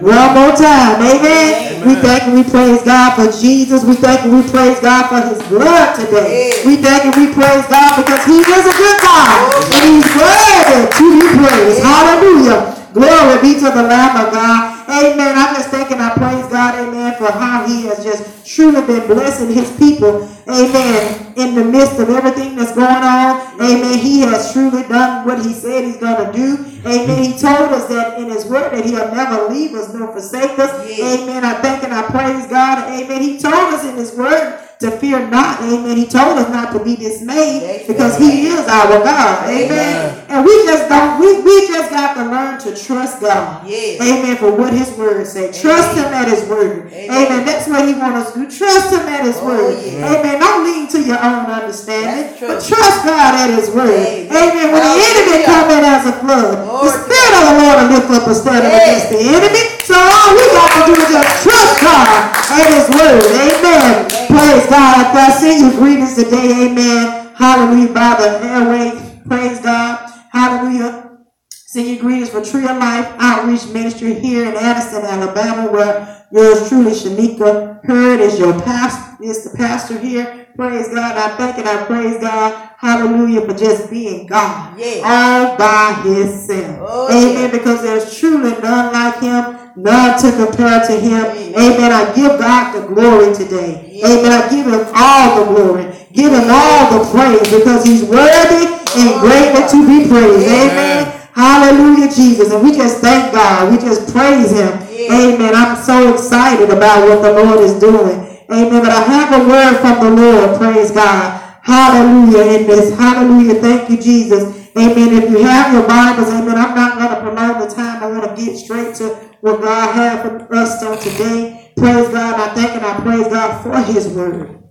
One 0.00 0.32
more 0.32 0.56
time. 0.56 1.02
Amen. 1.04 1.20
Amen. 1.20 1.88
We 1.88 1.94
thank 2.00 2.22
and 2.24 2.34
we 2.34 2.44
praise 2.48 2.82
God 2.82 3.12
for 3.12 3.28
Jesus. 3.28 3.84
We 3.84 3.94
thank 3.94 4.24
and 4.24 4.32
we 4.32 4.42
praise 4.48 4.80
God 4.80 5.12
for 5.12 5.20
his 5.28 5.36
blood 5.48 5.96
today. 5.96 6.56
Yeah. 6.56 6.66
We 6.66 6.76
thank 6.80 7.04
and 7.04 7.14
we 7.16 7.28
praise 7.34 7.66
God 7.68 8.00
because 8.00 8.24
he 8.24 8.40
is 8.40 8.64
a 8.64 8.72
good 8.72 8.98
God. 9.04 9.36
And 9.76 9.84
he's 9.92 10.08
worthy 10.16 10.80
to 10.96 11.04
be 11.12 11.22
praised. 11.36 11.82
Hallelujah. 11.84 12.72
Glory 12.94 13.36
be 13.42 13.54
to 13.60 13.68
the 13.68 13.82
Lamb 13.84 14.16
of 14.26 14.32
God. 14.32 14.71
Amen. 14.92 15.38
I'm 15.38 15.54
just 15.56 15.70
thanking, 15.70 15.98
I 15.98 16.12
praise 16.12 16.46
God, 16.52 16.74
amen, 16.74 17.16
for 17.16 17.32
how 17.32 17.66
he 17.66 17.86
has 17.86 18.04
just 18.04 18.46
truly 18.46 18.82
been 18.86 19.06
blessing 19.06 19.50
his 19.50 19.74
people. 19.78 20.28
Amen. 20.46 21.32
In 21.36 21.54
the 21.54 21.64
midst 21.64 21.98
of 21.98 22.10
everything 22.10 22.56
that's 22.56 22.74
going 22.74 23.02
on. 23.02 23.40
Amen. 23.54 23.98
He 23.98 24.20
has 24.20 24.52
truly 24.52 24.82
done 24.82 25.26
what 25.26 25.44
he 25.44 25.54
said 25.54 25.84
he's 25.84 25.96
going 25.96 26.26
to 26.26 26.32
do. 26.32 26.58
Amen. 26.84 27.24
He 27.24 27.30
told 27.38 27.72
us 27.72 27.88
that 27.88 28.20
in 28.20 28.28
his 28.28 28.44
word 28.44 28.72
that 28.72 28.84
he'll 28.84 29.14
never 29.14 29.48
leave 29.48 29.74
us 29.74 29.94
nor 29.94 30.12
forsake 30.12 30.58
us. 30.58 30.70
Amen. 30.86 31.42
I 31.42 31.54
thank 31.62 31.84
and 31.84 31.94
I 31.94 32.02
praise 32.02 32.46
God. 32.48 32.90
Amen. 32.90 33.22
He 33.22 33.38
told 33.38 33.72
us 33.72 33.84
in 33.84 33.96
his 33.96 34.12
word 34.14 34.61
to 34.82 34.90
fear 34.98 35.18
not. 35.28 35.60
Amen. 35.62 35.96
He 35.96 36.06
told 36.06 36.38
us 36.38 36.48
not 36.50 36.72
to 36.76 36.84
be 36.84 36.96
dismayed 36.96 37.86
because 37.86 38.18
he 38.18 38.46
is 38.48 38.66
our 38.68 39.02
God. 39.02 39.48
Amen. 39.48 39.70
Amen. 39.70 40.24
And 40.28 40.44
we 40.44 40.52
just 40.64 40.88
don't, 40.88 41.18
we, 41.20 41.40
we 41.42 41.66
just 41.68 41.90
got 41.90 42.14
to 42.14 42.24
learn 42.30 42.58
to 42.60 42.70
trust 42.76 43.20
God. 43.20 43.66
Yes. 43.66 44.00
Amen. 44.00 44.36
For 44.36 44.50
what 44.54 44.72
his 44.72 44.90
word 44.98 45.26
say. 45.26 45.50
Trust 45.52 45.96
him 45.96 46.06
at 46.12 46.28
his 46.28 46.44
word. 46.48 46.92
Amen. 46.92 47.10
Amen. 47.10 47.46
That's 47.46 47.68
what 47.68 47.86
he 47.88 47.94
wants 47.94 48.28
us 48.28 48.34
to 48.34 48.38
do. 48.44 48.50
Trust 48.50 48.92
him 48.92 49.00
at 49.08 49.24
his 49.24 49.36
Oh, 49.40 49.46
word. 49.46 49.82
yeah. 49.84 50.12
Amen. 50.18 50.40
Don't 50.40 50.64
lean 50.64 50.88
to 50.88 51.02
your 51.02 51.18
own 51.22 51.46
understanding. 51.46 52.36
But 52.40 52.62
trust 52.62 53.04
God 53.04 53.34
at 53.34 53.50
his 53.58 53.70
word. 53.70 53.90
Amen. 53.90 54.28
Amen. 54.30 54.72
When 54.72 54.82
the 54.82 54.94
enemy 55.00 55.42
Hallelujah. 55.42 55.46
come 55.46 55.70
in 55.70 55.84
as 55.84 56.06
a 56.06 56.12
flood, 56.20 56.58
the 56.58 56.64
Glory 56.64 56.90
to 56.90 56.98
spirit 57.02 57.32
of 57.38 57.42
the 57.48 57.54
Lord 57.62 57.76
will 57.82 57.90
lift 57.96 58.10
up 58.10 58.26
a 58.28 58.34
standard 58.34 58.68
Yes. 58.68 58.82
against 58.82 59.08
the 59.12 59.22
enemy. 59.36 59.64
So 59.84 59.94
all 59.98 60.34
we 60.34 60.44
got 60.54 60.70
to 60.86 60.94
do 60.94 61.00
is 61.00 61.08
just 61.10 61.42
trust 61.42 61.80
God 61.82 62.08
at 62.54 62.66
his 62.70 62.88
word. 62.94 63.24
Amen. 63.34 64.06
Praise 64.28 64.66
God. 64.70 65.16
I 65.16 65.30
send 65.38 65.60
you 65.72 65.78
greetings 65.78 66.14
today. 66.14 66.66
Amen. 66.70 67.32
Hallelujah. 67.36 67.92
By 67.92 68.14
the 68.18 68.46
airway. 68.46 69.22
Praise 69.26 69.60
God. 69.60 70.10
Hallelujah. 70.30 71.18
Send 71.50 71.88
you 71.88 71.98
greetings 72.00 72.30
for 72.30 72.44
Tree 72.44 72.64
of 72.64 72.76
Life 72.78 73.08
Outreach 73.18 73.66
Ministry 73.72 74.14
here 74.14 74.48
in 74.48 74.54
Addison, 74.56 75.04
Alabama, 75.04 75.72
where 75.72 76.26
yours 76.30 76.68
truly, 76.68 76.92
Chineka 76.92 77.84
Heard, 77.84 78.20
is 78.20 78.38
your 78.38 78.52
pastor, 78.62 79.24
is 79.24 79.42
the 79.50 79.56
pastor 79.56 79.98
here. 79.98 80.46
Praise 80.54 80.88
God. 80.88 81.16
I 81.16 81.36
thank 81.36 81.58
and 81.58 81.68
I 81.68 81.84
praise 81.86 82.20
God. 82.20 82.70
Hallelujah 82.78 83.40
for 83.46 83.54
just 83.54 83.90
being 83.90 84.26
God. 84.26 84.78
Yes. 84.78 85.02
All 85.04 85.56
by 85.56 85.94
himself. 86.04 86.78
Oh, 86.82 87.08
Amen. 87.10 87.42
yeah. 87.44 87.50
Because 87.50 87.82
there's 87.82 88.18
truly 88.18 88.50
none 88.60 88.92
like 88.92 89.20
him, 89.20 89.61
none 89.76 90.18
to 90.20 90.28
compare 90.32 90.80
to 90.86 90.94
him. 90.98 91.24
Amen. 91.56 91.92
I 91.92 92.12
give 92.14 92.38
God 92.38 92.72
the 92.72 92.86
glory 92.86 93.34
today. 93.34 94.00
Amen. 94.04 94.32
I 94.32 94.48
give 94.50 94.66
him 94.66 94.86
all 94.94 95.40
the 95.40 95.44
glory. 95.52 95.84
Give 96.12 96.32
him 96.32 96.44
all 96.50 96.98
the 96.98 97.10
praise 97.10 97.48
because 97.48 97.84
he's 97.84 98.04
worthy 98.04 98.68
and 98.68 99.20
greatly 99.20 99.62
to 99.68 99.78
be 99.86 100.08
praised. 100.08 100.46
Amen. 100.46 101.06
Amen. 101.06 101.28
Hallelujah, 101.32 102.12
Jesus. 102.12 102.52
And 102.52 102.62
we 102.62 102.76
just 102.76 102.98
thank 102.98 103.32
God. 103.32 103.72
We 103.72 103.78
just 103.78 104.12
praise 104.12 104.50
him. 104.52 104.72
Amen. 105.10 105.54
I'm 105.54 105.76
so 105.82 106.12
excited 106.12 106.70
about 106.70 107.08
what 107.08 107.22
the 107.22 107.32
Lord 107.32 107.60
is 107.60 107.78
doing. 107.80 108.28
Amen. 108.50 108.82
But 108.82 108.92
I 108.92 109.00
have 109.00 109.40
a 109.40 109.48
word 109.48 109.78
from 109.80 110.04
the 110.04 110.22
Lord. 110.22 110.58
Praise 110.58 110.90
God. 110.90 111.40
Hallelujah. 111.62 112.58
In 112.58 112.66
this. 112.66 112.96
Hallelujah. 112.98 113.54
Thank 113.60 113.88
you, 113.88 113.96
Jesus. 113.96 114.42
Amen. 114.76 115.22
If 115.22 115.30
you 115.30 115.42
have 115.42 115.72
your 115.72 115.86
Bibles, 115.86 116.28
amen. 116.28 116.56
I'm 116.56 116.74
not 116.74 116.98
going 116.98 117.10
to 117.10 117.20
prolong 117.20 117.60
the 117.60 117.74
time. 117.74 118.02
I 118.02 118.06
want 118.06 118.36
to 118.36 118.44
get 118.44 118.56
straight 118.56 118.94
to 118.96 119.31
what 119.42 119.60
God 119.60 119.94
had 119.94 120.22
for 120.22 120.54
us 120.54 120.82
on 120.82 120.98
today. 120.98 121.72
Praise 121.76 122.08
God. 122.08 122.38
I 122.40 122.54
thank 122.54 122.72
and 122.76 122.84
I 122.86 123.00
praise 123.00 123.26
God 123.28 123.62
for 123.62 123.92
his 123.92 124.08
word. 124.08 124.62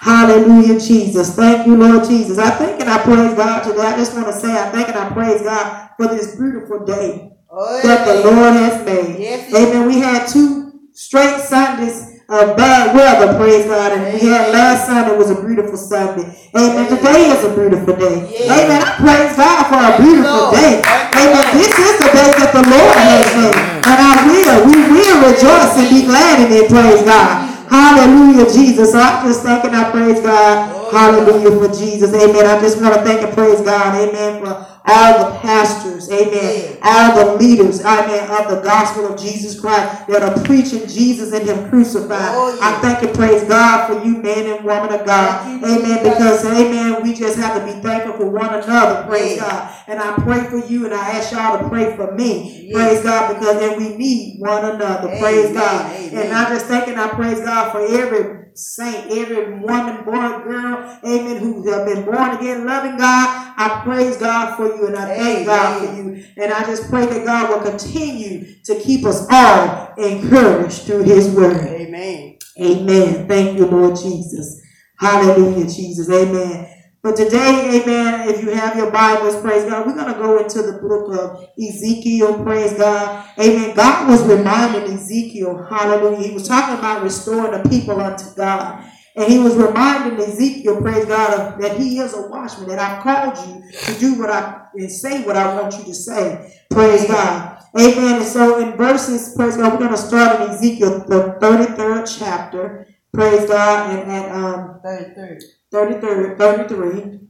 Hallelujah, 0.00 0.78
Jesus. 0.80 1.34
Thank 1.34 1.66
you, 1.66 1.76
Lord 1.76 2.08
Jesus. 2.08 2.38
I 2.38 2.50
thank 2.50 2.80
and 2.80 2.90
I 2.90 2.98
praise 3.02 3.34
God 3.34 3.62
today. 3.62 3.82
I 3.82 3.96
just 3.96 4.14
want 4.14 4.26
to 4.26 4.32
say 4.34 4.50
I 4.52 4.70
thank 4.70 4.88
and 4.88 4.98
I 4.98 5.10
praise 5.10 5.42
God 5.42 5.90
for 5.96 6.08
this 6.08 6.36
beautiful 6.36 6.84
day 6.84 7.32
Oh, 7.50 7.80
that 7.82 8.04
the. 8.06 8.22
Lord 8.30 8.54
has 8.54 8.84
made. 8.84 9.18
Yes, 9.20 9.54
Amen. 9.54 9.86
We 9.86 10.00
had 10.00 10.26
two 10.28 10.80
straight 10.92 11.40
Sundays 11.40 12.20
of 12.28 12.56
bad 12.56 12.94
weather, 12.94 13.38
praise 13.38 13.66
God. 13.66 13.92
And 13.92 14.14
we 14.14 14.26
had 14.28 14.52
last 14.52 14.86
Sunday 14.86 15.16
was 15.16 15.30
a 15.30 15.40
beautiful 15.40 15.76
Sunday. 15.76 16.26
Amen. 16.56 16.88
Today 16.90 17.30
is 17.30 17.44
a 17.44 17.54
beautiful 17.54 17.94
day. 17.96 18.28
Yes. 18.30 18.50
Amen. 18.50 18.82
I 18.82 18.96
praise 18.98 19.36
God 19.36 19.62
for 19.70 19.78
a 19.78 20.04
beautiful 20.04 20.50
day. 20.50 20.82
Amen. 21.14 21.56
This 21.56 21.70
is 21.70 21.98
the 21.98 22.10
day 22.12 22.30
that 22.34 22.50
the 22.52 22.68
Lord 22.68 22.96
has 22.98 23.54
made. 23.54 23.75
And 23.86 23.98
I 24.02 24.14
will. 24.26 24.66
We 24.66 24.76
will 24.90 25.18
rejoice 25.30 25.78
and 25.78 25.88
be 25.90 26.06
glad 26.06 26.42
in 26.42 26.50
it. 26.52 26.68
Praise 26.68 27.02
God. 27.06 27.46
Hallelujah, 27.70 28.50
Jesus. 28.52 28.92
So 28.92 28.98
I 28.98 29.22
just 29.26 29.42
thank 29.42 29.64
and 29.64 29.76
I 29.76 29.90
praise 29.90 30.20
God. 30.20 30.92
Hallelujah 30.92 31.50
for 31.58 31.72
Jesus. 31.74 32.14
Amen. 32.14 32.46
I 32.46 32.60
just 32.60 32.80
want 32.80 32.94
to 32.94 33.02
thank 33.02 33.22
and 33.22 33.32
praise 33.34 33.60
God. 33.60 33.94
Amen. 33.94 34.44
For 34.44 34.66
all 34.86 35.32
the 35.32 35.38
pastors. 35.40 36.10
Amen. 36.10 36.32
Yeah. 36.32 36.76
All 36.82 37.16
the 37.16 37.36
leaders. 37.38 37.84
Amen. 37.84 38.30
Of 38.30 38.50
the 38.50 38.60
gospel 38.62 39.12
of 39.12 39.20
Jesus 39.20 39.58
Christ 39.58 40.06
that 40.06 40.22
are 40.22 40.44
preaching 40.44 40.86
Jesus 40.86 41.32
and 41.32 41.46
Him 41.46 41.68
crucified. 41.68 42.34
Oh, 42.34 42.54
yeah. 42.54 42.60
I 42.68 42.80
thank 42.80 43.02
and 43.02 43.14
praise 43.14 43.44
God 43.44 43.88
for 43.88 44.06
you, 44.06 44.18
man 44.18 44.46
and 44.46 44.64
woman 44.64 44.92
of 44.92 45.04
God. 45.04 45.62
Amen. 45.64 46.02
Because, 46.02 46.44
amen, 46.46 47.02
we 47.02 47.14
just 47.14 47.36
have 47.38 47.58
to 47.58 47.64
be 47.66 47.80
thankful 47.82 48.14
for 48.14 48.30
one 48.30 48.54
another. 48.54 49.06
Praise 49.08 49.36
Yeah. 49.36 49.48
God. 49.48 49.74
And 49.88 50.00
I 50.00 50.14
pray 50.22 50.44
for 50.48 50.64
you 50.66 50.84
and 50.84 50.94
I 50.94 51.10
ask 51.18 51.32
y'all 51.32 51.58
to 51.58 51.68
pray 51.68 51.96
for 51.96 52.12
me. 52.14 52.68
Yeah. 52.68 52.74
Praise 52.74 53.02
God. 53.02 53.34
Because 53.34 53.58
then 53.58 53.78
we 53.78 53.96
need 53.96 54.40
one 54.40 54.64
another. 54.64 55.08
Praise 55.18 55.52
God. 55.52 55.92
Amen. 55.96 56.26
And 56.26 56.32
I 56.34 56.48
just 56.50 56.66
thank 56.66 56.88
and 56.88 57.00
I 57.00 57.08
praise 57.08 57.40
God 57.40 57.72
for 57.72 57.80
every 57.84 58.46
saint, 58.54 59.10
every 59.10 59.58
woman, 59.58 60.02
boy, 60.04 60.42
girl, 60.44 60.98
amen, 61.04 61.36
who 61.38 61.70
have 61.70 61.86
been 61.86 62.04
born 62.06 62.30
again, 62.36 62.64
loving 62.64 62.96
God. 62.96 63.45
I 63.56 63.80
praise 63.82 64.16
God 64.16 64.56
for 64.56 64.66
you 64.66 64.86
and 64.86 64.96
I 64.96 65.16
thank 65.16 65.46
God 65.46 65.80
for 65.80 65.94
you. 65.94 66.24
And 66.36 66.52
I 66.52 66.64
just 66.64 66.90
pray 66.90 67.06
that 67.06 67.24
God 67.24 67.50
will 67.50 67.70
continue 67.70 68.54
to 68.64 68.78
keep 68.80 69.04
us 69.06 69.26
all 69.30 69.94
encouraged 69.96 70.82
through 70.82 71.04
his 71.04 71.30
word. 71.30 71.66
Amen. 71.66 72.38
Amen. 72.60 73.28
Thank 73.28 73.58
you, 73.58 73.66
Lord 73.66 73.96
Jesus. 73.96 74.60
Hallelujah, 74.98 75.66
Jesus. 75.66 76.10
Amen. 76.10 76.72
But 77.02 77.14
today, 77.14 77.80
amen, 77.80 78.28
if 78.28 78.42
you 78.42 78.50
have 78.50 78.76
your 78.76 78.90
Bibles, 78.90 79.40
praise 79.40 79.64
God, 79.70 79.86
we're 79.86 79.94
going 79.94 80.12
to 80.12 80.18
go 80.18 80.38
into 80.42 80.60
the 80.62 80.78
book 80.78 81.16
of 81.16 81.48
Ezekiel, 81.56 82.42
praise 82.42 82.72
God. 82.72 83.30
Amen. 83.38 83.76
God 83.76 84.08
was 84.08 84.26
reminding 84.26 84.92
Ezekiel, 84.92 85.68
hallelujah. 85.70 86.26
He 86.26 86.34
was 86.34 86.48
talking 86.48 86.76
about 86.76 87.04
restoring 87.04 87.62
the 87.62 87.68
people 87.68 88.00
unto 88.00 88.34
God. 88.34 88.84
And 89.16 89.32
he 89.32 89.38
was 89.38 89.56
reminding 89.56 90.20
Ezekiel, 90.20 90.82
praise 90.82 91.06
God, 91.06 91.32
of, 91.54 91.60
that 91.62 91.78
he 91.78 91.98
is 91.98 92.12
a 92.12 92.28
watchman, 92.28 92.68
that 92.68 92.78
I've 92.78 93.02
called 93.02 93.48
you 93.48 93.70
to 93.70 93.98
do 93.98 94.18
what 94.18 94.30
I 94.30 94.66
and 94.74 94.92
say 94.92 95.24
what 95.24 95.36
I 95.36 95.58
want 95.58 95.76
you 95.78 95.84
to 95.84 95.94
say. 95.94 96.62
Praise 96.70 97.06
God. 97.06 97.64
Amen. 97.78 98.16
And 98.16 98.24
so 98.24 98.58
in 98.58 98.76
verses, 98.76 99.34
praise 99.34 99.56
God, 99.56 99.72
we're 99.72 99.78
going 99.78 99.90
to 99.90 99.96
start 99.96 100.42
in 100.42 100.50
Ezekiel, 100.50 101.04
the 101.08 101.38
33rd 101.40 102.18
chapter. 102.18 102.88
Praise 103.12 103.48
God. 103.48 103.98
And 103.98 104.10
at 104.12 104.34
um, 104.34 104.80
33. 104.84 105.38
33, 105.70 106.36
33. 106.36 107.20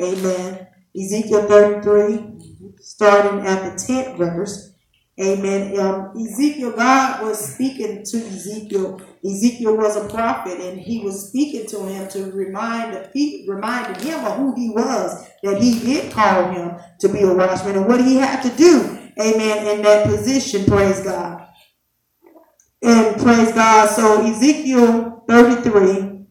Amen. 0.00 0.66
Ezekiel 0.96 1.42
33, 1.48 2.74
starting 2.80 3.46
at 3.46 3.64
the 3.64 3.84
10th 3.84 4.16
verse. 4.16 4.72
Amen. 5.20 5.78
Um, 5.80 6.12
Ezekiel, 6.16 6.72
God 6.72 7.22
was 7.24 7.54
speaking 7.54 8.04
to 8.04 8.16
Ezekiel. 8.18 9.00
Ezekiel 9.24 9.76
was 9.76 9.96
a 9.96 10.08
prophet, 10.08 10.60
and 10.60 10.78
he 10.78 11.00
was 11.00 11.28
speaking 11.28 11.66
to 11.66 11.86
him 11.86 12.08
to 12.10 12.30
remind 12.30 12.94
the 12.94 13.08
people, 13.12 13.52
reminding 13.52 14.00
him 14.00 14.24
of 14.24 14.36
who 14.36 14.54
he 14.54 14.70
was, 14.70 15.26
that 15.42 15.60
he 15.60 15.80
did 15.80 16.12
call 16.12 16.52
him 16.52 16.76
to 17.00 17.08
be 17.08 17.22
a 17.22 17.34
watchman, 17.34 17.76
and 17.76 17.88
what 17.88 18.00
he 18.00 18.14
had 18.16 18.42
to 18.42 18.56
do. 18.56 18.96
Amen. 19.20 19.76
In 19.76 19.82
that 19.82 20.06
position, 20.06 20.64
praise 20.66 21.00
God. 21.00 21.48
And 22.80 23.20
praise 23.20 23.52
God. 23.52 23.90
So 23.90 24.24
Ezekiel 24.24 25.24
33, 25.28 25.98
and 25.98 26.26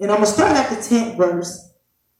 I'm 0.00 0.06
going 0.06 0.20
to 0.20 0.26
start 0.26 0.56
at 0.56 0.70
the 0.70 0.76
10th 0.76 1.16
verse. 1.16 1.72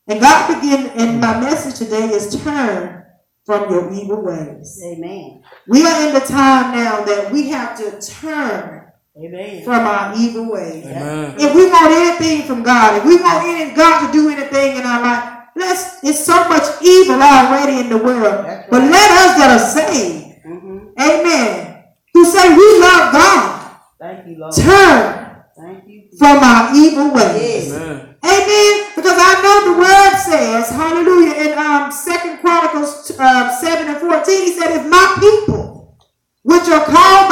And 0.09 0.21
God 0.21 0.61
begin, 0.61 0.89
and 0.99 1.21
my 1.21 1.39
message 1.39 1.79
today 1.79 2.09
is 2.09 2.43
turn 2.43 3.00
from 3.45 3.71
your 3.71 3.93
evil 3.93 4.23
ways. 4.23 4.81
Amen. 4.85 5.43
We 5.69 5.87
are 5.87 6.09
in 6.09 6.15
the 6.15 6.21
time 6.21 6.75
now 6.77 7.05
that 7.05 7.33
we 7.33 7.49
have 7.51 7.77
to 7.79 8.01
turn 8.01 8.87
Amen. 9.17 9.65
from 9.65 9.87
our 9.87 10.15
evil 10.17 10.51
ways. 10.53 10.85
Amen. 10.87 11.35
If 11.39 11.55
we 11.55 11.67
want 11.69 11.93
anything 11.93 12.47
from 12.47 12.63
God, 12.63 12.99
if 12.99 13.05
we 13.05 13.17
want 13.17 13.45
any, 13.47 13.75
God 13.75 14.07
to 14.07 14.13
do 14.13 14.29
anything 14.31 14.77
in 14.77 14.83
our 14.87 15.03
life, 15.03 15.45
let's, 15.57 16.03
it's 16.05 16.25
so 16.25 16.49
much 16.49 16.63
evil 16.83 17.21
already 17.21 17.81
in 17.81 17.89
the 17.89 17.99
world. 17.99 18.45
That's 18.47 18.69
But 18.71 18.83
let 18.83 19.11
us 19.11 19.37
that 19.39 19.51
are 19.61 19.67
saved, 19.89 20.27
Mm-hmm. 20.41 20.79
amen, 20.99 21.85
who 22.15 22.25
say 22.25 22.49
we 22.57 22.81
love 22.81 23.13
God, 23.13 23.77
Thank 24.01 24.27
you, 24.27 24.39
Lord. 24.39 24.55
turn 24.55 25.43
Thank 25.55 25.87
you. 25.87 26.09
from 26.19 26.39
our 26.43 26.75
evil 26.75 27.13
ways. 27.13 27.69
Yes. 27.69 27.73
Amen. 27.73 28.17
Amen. 28.25 28.87
Because 28.97 29.17
I 29.21 29.33
know 29.45 29.73
the 29.75 29.79
word 29.81 30.17
says, 30.19 30.71
hallelujah, 30.71 31.35
in 31.53 31.59
um 31.59 31.93
Second 31.93 32.39
Chronicles 32.41 33.11
uh, 33.19 33.55
7 33.61 33.89
and 33.89 33.99
14, 33.99 34.43
he 34.47 34.53
said, 34.59 34.73
if 34.81 34.87
my 34.89 35.17
people, 35.21 35.99
which 36.43 36.67
are 36.69 36.85
called 36.87 37.31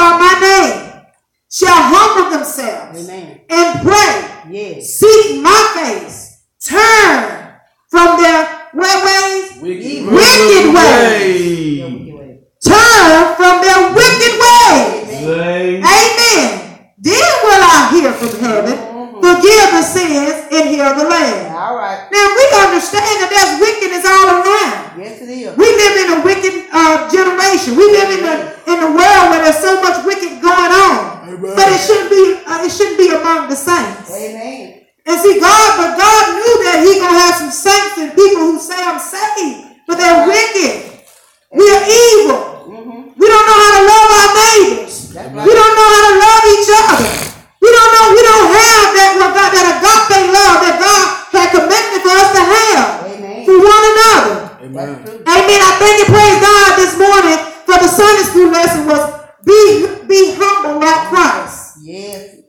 themselves 2.32 3.08
Amen. 3.08 3.40
and 3.50 3.81
pray, 3.82 4.14
Yes. 4.50 4.99
seek 4.99 5.43
my 5.43 5.61
face, 5.76 6.44
turn 6.64 7.52
from 7.90 8.20
their 8.20 8.44
what 8.72 9.04
ways? 9.04 9.62
Wicked, 9.62 10.06
Wicked 10.06 10.75
ways. 10.75 12.38
Turn 12.64 13.34
from 13.37 13.62
their 13.62 13.93
wicked 13.94 14.34
ways. 14.40 15.08
Say, 15.08 15.78
Amen. 15.78 16.90
Then 16.99 17.31
will 17.44 17.62
I 17.64 17.88
hear 17.94 18.12
from 18.12 18.40
heaven, 18.40 18.75
Mhm. 18.76 19.20
forgive 19.22 19.69
the 19.72 19.82
sins, 19.82 20.37
and 20.50 20.69
heal 20.69 20.90
the 20.99 21.04
land. 21.04 21.54
All 21.56 21.76
right. 21.76 22.11
Now 22.11 22.26
we 22.34 22.44
understand 22.66 23.14
that 23.22 23.31
there's 23.31 23.54
wickedness 23.62 24.04
all 24.04 24.26
around. 24.43 24.99
Yes, 24.99 25.22
it 25.22 25.28
is. 25.31 25.56
We 25.56 25.66
live 25.70 25.94
in 26.02 26.08
a 26.19 26.20
wicked 26.25 26.54
uh, 26.72 27.08
generation. 27.08 27.76
We 27.76 27.87
live 27.93 28.11
in 28.19 28.22
the 28.26 28.34
in 28.72 28.78
a 28.82 28.90
world 28.90 29.25
where 29.31 29.43
there's 29.44 29.58
so 29.62 29.81
much 29.81 30.04
wicked 30.04 30.42
going 30.42 30.73
on. 30.75 31.16
But 31.40 31.69
it 31.70 31.78
shouldn't 31.81 32.11
be 32.11 32.25
uh, 32.46 32.64
it 32.66 32.73
shouldn't 32.73 32.99
be 32.99 33.08
among 33.28 33.52
the 33.52 33.56
saints. 33.56 34.08
Amen. 34.08 34.88
And 35.04 35.16
see, 35.20 35.40
God, 35.40 35.69
but 35.76 36.00
God 36.00 36.25
knew 36.36 36.54
that 36.64 36.80
He 36.80 36.96
gonna 36.96 37.16
have 37.16 37.36
some 37.36 37.52
saints 37.52 38.00
and 38.00 38.12
people 38.16 38.40
who 38.44 38.56
say 38.56 38.76
I'm 38.76 39.00
saved, 39.00 39.84
but 39.84 40.00
they're 40.00 40.25
wicked. 40.25 41.04
We 41.52 41.64
are 41.64 41.84
evil. 41.84 42.44
Mm-hmm. 42.72 43.16
We 43.16 43.26
don't 43.28 43.46
know 43.48 43.58
how 43.60 43.72
to 43.76 43.82
love 43.84 44.08
our 44.16 44.30
neighbors. 44.36 45.12
That's 45.12 45.32
We 45.32 45.52
don't 45.52 45.75
know 45.76 45.88
how 45.92 46.02
to 46.08 46.14
love 46.20 46.44
each 46.56 46.70
other. 46.72 47.08
We 47.60 47.69
don't 47.72 47.92
know. 47.92 48.06
We 48.16 48.22
don't 48.25 48.48
have 48.52 48.88
that 48.96 49.10
what 49.16 49.30
God, 49.32 49.50
that 49.52 49.66
agape 49.76 50.19
love 50.28 50.56
that 50.64 50.76
God 50.80 51.04
had 51.32 51.48
commanded 51.52 52.00
for 52.04 52.12
us 52.12 52.30
to 52.32 52.42
have 52.44 52.86
Amen. 53.12 53.44
for 53.44 53.56
one 53.60 53.84
another. 53.92 54.36
Amen. 54.69 54.88
Amen. 55.04 55.60
I 55.64 55.72
thank 55.80 55.96
and 56.04 56.10
praise 56.12 56.38
God 56.40 56.70
this 56.80 56.94
morning 56.96 57.38
for 57.64 57.76
the 57.80 57.88
Sunday 57.88 58.25
school 58.28 58.48
lesson 58.52 58.84
was 58.88 59.04
be 59.44 59.88
be 60.04 60.36
humble 60.36 60.80
like 60.80 61.08
Christ. 61.08 61.80
Yes. 61.80 62.48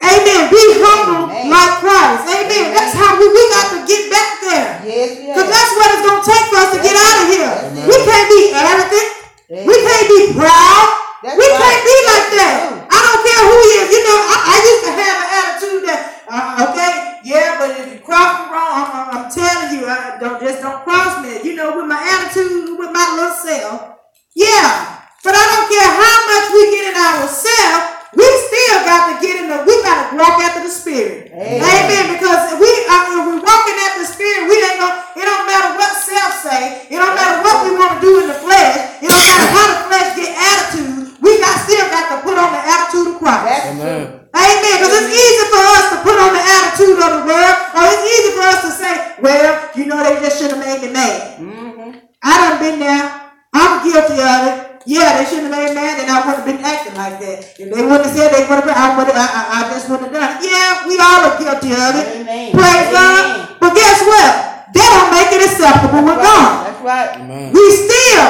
Amen. 0.00 0.48
Be 0.48 0.62
humble 0.80 1.28
Amen. 1.28 1.52
like 1.52 1.72
Christ. 1.84 2.24
Amen. 2.24 2.72
That's 2.72 2.96
how 2.96 3.20
we, 3.20 3.28
we 3.28 3.42
got 3.52 3.66
to 3.76 3.78
get 3.84 4.08
back 4.08 4.30
there. 4.40 4.68
Yes, 4.84 5.20
Because 5.20 5.44
yes. 5.44 5.52
that's 5.52 5.72
what 5.76 5.88
it's 5.92 6.04
going 6.08 6.20
to 6.20 6.26
take 6.26 6.44
for 6.48 6.58
us 6.64 6.70
to 6.72 6.80
get 6.80 6.96
out 6.96 7.16
of 7.20 7.26
here. 7.28 7.52
Amen. 7.68 7.84
We 7.84 7.96
can't 8.08 8.28
be 8.32 8.42
arrogant. 8.56 9.08
We 9.50 9.76
can't 9.84 10.08
be 10.08 10.20
proud. 10.32 10.86
That's 11.20 11.36
we 11.36 11.44
right. 11.44 11.60
can't 11.60 11.82
be 11.84 11.96
like 12.08 12.28
that. 12.40 12.56
I 12.88 12.98
don't 13.04 13.20
care 13.20 13.42
who 13.44 13.56
he 13.60 13.70
is. 13.76 13.88
You 13.92 14.02
know, 14.08 14.18
I, 14.24 14.36
I 14.40 14.56
used 14.64 14.84
to 14.88 14.92
have 14.96 15.16
an 15.20 15.28
attitude 15.36 15.82
that, 15.84 16.00
uh, 16.32 16.64
okay, 16.72 16.92
yeah, 17.28 17.60
but 17.60 17.68
if 17.76 17.84
you 17.92 18.00
cross 18.00 18.40
me 18.40 18.56
wrong, 18.56 18.72
I'm, 18.72 18.88
I'm, 18.88 19.06
I'm 19.12 19.26
telling 19.28 19.68
you, 19.76 19.84
I 19.84 20.16
don't 20.16 20.40
just 20.40 20.64
don't 20.64 20.80
cross 20.80 21.20
me. 21.20 21.44
You 21.44 21.60
know, 21.60 21.76
with 21.76 21.84
my 21.84 22.00
attitude, 22.00 22.80
with 22.80 22.88
my 22.88 23.04
little 23.20 23.36
self, 23.36 24.00
yeah. 24.32 24.96
But 25.20 25.36
I 25.36 25.44
don't 25.44 25.68
care 25.68 25.90
how 25.92 26.16
much 26.32 26.46
we 26.56 26.60
get 26.72 26.84
in 26.88 26.96
ourselves, 26.96 27.84
we 28.16 28.24
still 28.24 28.78
got 28.88 29.12
to 29.12 29.14
get 29.20 29.44
in 29.44 29.52
the, 29.52 29.60
we 29.68 29.76
got 29.84 30.08
to 30.08 30.16
walk 30.16 30.40
after 30.40 30.64
the 30.64 30.72
Spirit. 30.72 31.28
Amen. 31.36 31.60
Amen. 31.60 32.04
Because 32.16 32.56
if 32.56 32.56
we, 32.56 32.70
uh, 32.88 33.12
if 33.12 33.22
we're 33.28 33.44
walking 33.44 33.76
after 33.84 34.00
the 34.02 34.10
Spirit, 34.10 34.48
we 34.48 34.56
ain't 34.56 34.80
gonna, 34.80 35.04
it 35.20 35.28
don't 35.28 35.44
matter 35.44 35.76
what 35.76 35.92
self 36.00 36.32
say, 36.40 36.88
it 36.88 36.96
don't 36.96 37.12
matter 37.12 37.44
what 37.44 37.68
we 37.68 37.76
want 37.76 37.92
to 37.92 38.00
do 38.00 38.24
in 38.24 38.32
the 38.32 38.38
flesh, 38.40 39.04
it 39.04 39.12
don't 39.12 39.20
matter 39.28 39.48
how 39.52 39.64
the 39.68 39.80
flesh 39.92 40.08
get 40.16 40.32
attitude, 40.32 41.20
we 41.20 41.36
got 41.38 41.54
still 41.68 41.84
got 41.92 42.04
to 42.10 42.16
put 42.24 42.34
on 42.40 42.50
the 42.56 42.62
attitude 42.64 43.06
of 43.12 43.16
Christ. 43.20 43.44
That's 43.44 43.66
Amen. 43.76 43.84
true. 43.84 44.24
Amen. 44.34 44.74
Because 44.80 44.94
it's 45.04 45.12
easy 45.12 45.44
for 45.52 45.62
us 45.68 45.84
to 45.92 45.96
put 46.00 46.16
on 46.16 46.32
the 46.32 46.42
attitude 46.42 46.96
of 46.98 47.10
the 47.12 47.22
world, 47.28 47.56
or 47.76 47.82
it's 47.92 48.04
easy 48.08 48.30
for 48.34 48.44
us 48.48 48.60
to 48.66 48.72
say, 48.72 48.94
well, 49.20 49.52
you 49.76 49.84
know, 49.86 50.00
they 50.00 50.16
just 50.24 50.40
should 50.40 50.50
have 50.50 50.58
made 50.64 50.80
me 50.80 50.90
mad. 50.96 51.38
Mm-hmm. 51.38 52.08
I 52.24 52.32
done 52.40 52.56
been 52.58 52.80
there. 52.80 53.04
I'm 53.52 53.84
guilty 53.84 54.16
of 54.18 54.40
it. 54.48 54.56
Yeah, 54.86 55.18
they 55.20 55.28
shouldn't 55.28 55.52
have 55.52 55.60
made 55.60 55.68
me 55.70 55.74
mad, 55.76 56.00
and 56.00 56.08
I 56.08 56.24
wouldn't 56.24 56.40
have 56.40 56.48
been 56.48 56.64
acting 56.64 56.96
like 56.96 57.20
that. 57.20 57.38
If 57.60 57.68
they 57.68 57.82
wouldn't 57.84 58.06
have 58.08 58.16
said 58.16 58.32
they 58.32 58.48
would 58.48 58.64
have, 58.64 58.70
I 58.72 58.96
would 58.96 59.12
have, 59.12 59.18
I, 59.18 59.28
I, 59.28 59.42
I 59.60 59.60
just 59.76 59.90
wouldn't 59.92 60.08
have 60.08 60.14
done 60.16 60.40
it. 60.40 60.48
Yeah, 60.48 60.88
we 60.88 60.96
all 60.96 61.20
are 61.28 61.36
guilty 61.36 61.76
of 61.76 61.92
it. 62.00 62.06
Amen. 62.20 62.52
Praise 62.52 62.88
Amen. 62.92 62.92
God. 62.92 63.56
But 63.60 63.72
guess 63.74 63.98
what? 64.04 64.32
That 64.76 64.88
don't 64.92 65.10
make 65.10 65.30
it 65.34 65.42
acceptable 65.48 66.02
with 66.04 66.20
God. 66.20 66.50
That's 66.68 66.82
right. 66.84 67.10
Amen. 67.16 67.48
We 67.56 67.64
still 67.74 68.24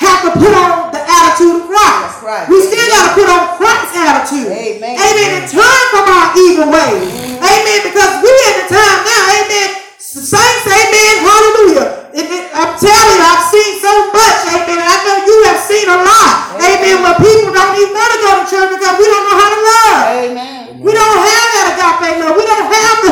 have 0.00 0.20
to 0.26 0.30
put 0.34 0.52
on 0.56 0.90
the 0.90 1.02
attitude 1.04 1.62
of 1.62 1.64
Christ. 1.68 2.00
That's 2.00 2.20
right. 2.24 2.44
We 2.48 2.58
still 2.64 2.88
got 2.90 3.02
to 3.06 3.12
put 3.14 3.28
on 3.30 3.42
Christ's 3.60 3.94
attitude. 3.94 4.48
Amen. 4.50 4.94
Amen. 4.98 5.28
And 5.38 5.46
turn 5.46 5.82
from 5.94 6.04
our 6.10 6.28
evil 6.34 6.68
ways. 6.72 7.06
Mm-hmm. 7.06 7.44
Amen. 7.44 7.78
Because 7.92 8.12
we 8.24 8.32
in 8.32 8.54
the 8.64 8.66
time 8.72 8.98
now. 9.06 9.22
Amen. 9.38 9.68
Saints. 10.00 10.64
Amen. 10.66 11.12
Hallelujah. 11.22 11.88
It- 12.14 12.30
it- 12.30 12.50
I'm 12.54 12.74
telling 12.78 13.10
you, 13.18 13.22
I've 13.22 13.46
seen 13.50 13.72
so 13.82 13.92
much. 14.14 14.38
Amen. 14.54 14.78
And 14.78 14.86
I 14.90 14.96
know 15.06 15.16
you 15.26 15.36
have 15.50 15.60
seen 15.62 15.86
a 15.90 15.98
lot. 16.02 16.54
Amen. 16.58 17.02
Where 17.02 17.18
people 17.18 17.50
don't 17.54 17.74
even 17.78 17.94
want 17.94 18.10
to 18.14 18.18
go 18.22 18.30
to 18.38 18.44
church 18.50 18.70
because 18.78 18.94
we 18.98 19.06
don't 19.10 19.24
know 19.26 19.36
how 19.38 19.50
to 19.54 19.60
love. 19.62 19.98
Amen. 20.22 20.60
We 20.82 20.92
don't 20.92 21.18
have 21.18 21.46
that 21.54 21.66
agape 21.74 22.18
love. 22.22 22.34
We 22.38 22.44
don't 22.46 22.68
have 22.70 22.96
the 23.02 23.10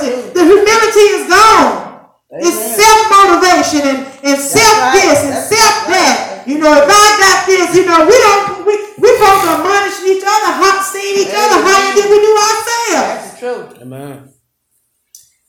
humility. 0.00 0.32
The 0.32 0.44
humility 0.44 1.06
is 1.20 1.24
gone. 1.28 2.08
It's 2.32 2.56
self 2.80 3.00
motivation 3.12 3.82
and, 3.92 4.00
and 4.24 4.36
self 4.40 4.72
right. 4.80 4.96
this 4.96 5.18
and 5.28 5.32
That's 5.36 5.48
self 5.52 5.74
right. 5.84 5.92
that. 5.92 6.44
You 6.46 6.58
know, 6.58 6.72
if 6.72 6.88
I 6.88 7.06
got 7.20 7.38
this, 7.46 7.76
you 7.76 7.84
know, 7.84 8.02
we 8.08 8.16
don't 8.16 8.64
we 8.64 8.74
we 8.98 9.08
supposed 9.14 9.42
to 9.44 9.50
admonish 9.60 10.00
each 10.08 10.24
other, 10.24 10.50
hot 10.56 10.80
seeing 10.82 11.28
each 11.28 11.34
other 11.34 11.58
higher 11.60 11.92
than 11.92 12.06
we 12.08 12.18
do 12.24 12.32
ourselves. 12.32 13.04
That's 13.04 13.30
the 13.30 13.38
truth. 13.38 13.82
Amen. 13.82 14.32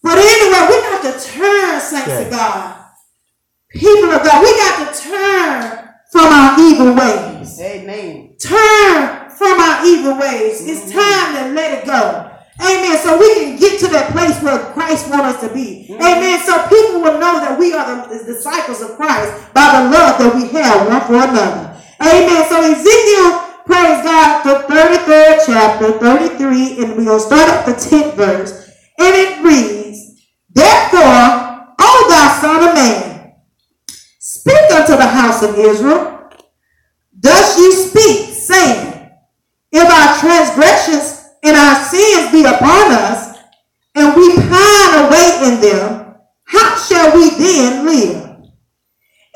But 0.04 0.18
anyway, 0.20 0.62
we 0.68 0.76
got 0.84 1.02
to 1.08 1.14
turn, 1.24 1.80
saints 1.80 2.08
Okay. 2.12 2.26
of 2.26 2.32
God. 2.32 2.84
People 3.72 4.12
of 4.12 4.22
God, 4.24 4.44
we 4.44 4.52
got 4.60 4.76
to 4.84 5.02
turn 5.02 5.90
from 6.12 6.28
our 6.32 6.60
evil 6.60 6.94
ways. 6.94 7.60
Amen. 7.62 8.36
Turn 8.40 9.30
from 9.32 9.60
our 9.60 9.86
evil 9.88 10.20
ways. 10.20 10.62
It's 10.68 10.92
time 10.92 11.36
to 11.38 11.54
let 11.56 11.80
it 11.80 11.86
go. 11.88 12.30
Amen. 12.60 12.98
So 13.02 13.18
we 13.18 13.34
can 13.34 13.58
get 13.58 13.80
to 13.82 13.88
that 13.90 14.12
place 14.12 14.38
where 14.44 14.60
Christ 14.74 15.10
wants 15.10 15.38
us 15.38 15.48
to 15.48 15.54
be. 15.54 15.90
Mm-hmm. 15.90 16.02
Amen. 16.02 16.38
So 16.46 16.54
people 16.70 17.02
will 17.02 17.18
know 17.18 17.42
that 17.42 17.58
we 17.58 17.74
are 17.74 18.08
the, 18.08 18.18
the 18.18 18.34
disciples 18.34 18.82
of 18.82 18.96
Christ 18.96 19.54
by 19.54 19.74
the 19.74 19.90
love 19.90 20.22
that 20.22 20.32
we 20.36 20.48
have 20.54 20.88
one 20.88 21.02
for 21.10 21.18
another. 21.18 21.74
Amen. 22.02 22.42
So 22.50 22.62
Ezekiel, 22.62 23.30
praise 23.66 24.06
God, 24.06 24.46
the 24.46 24.56
33rd 24.70 25.36
chapter, 25.46 25.92
33, 25.98 26.84
and 26.84 26.98
we're 26.98 27.06
going 27.06 27.20
to 27.20 27.26
start 27.26 27.50
at 27.50 27.66
the 27.66 27.74
10th 27.74 28.14
verse. 28.14 28.70
And 29.00 29.14
it 29.16 29.44
reads, 29.44 30.22
Therefore, 30.50 31.74
O 31.80 31.92
thou 32.10 32.38
son 32.40 32.70
of 32.70 32.76
man, 32.76 33.34
speak 34.20 34.72
unto 34.72 34.96
the 34.96 35.08
house 35.08 35.42
of 35.42 35.58
Israel, 35.58 36.14
Thus 37.24 37.58
ye 37.58 37.72
speak, 37.72 38.36
saying, 38.36 39.10
If 39.72 39.90
our 39.90 40.20
transgressions 40.20 40.74
and 40.74 40.74
our 40.74 40.82
sins 40.84 41.13
be 42.34 42.46
upon 42.46 42.92
us, 42.94 43.40
and 43.96 44.16
we 44.18 44.36
pine 44.36 45.06
away 45.06 45.40
in 45.46 45.62
them, 45.62 46.16
how 46.46 46.78
shall 46.78 47.16
we 47.16 47.32
then 47.32 47.86
live? 47.86 48.24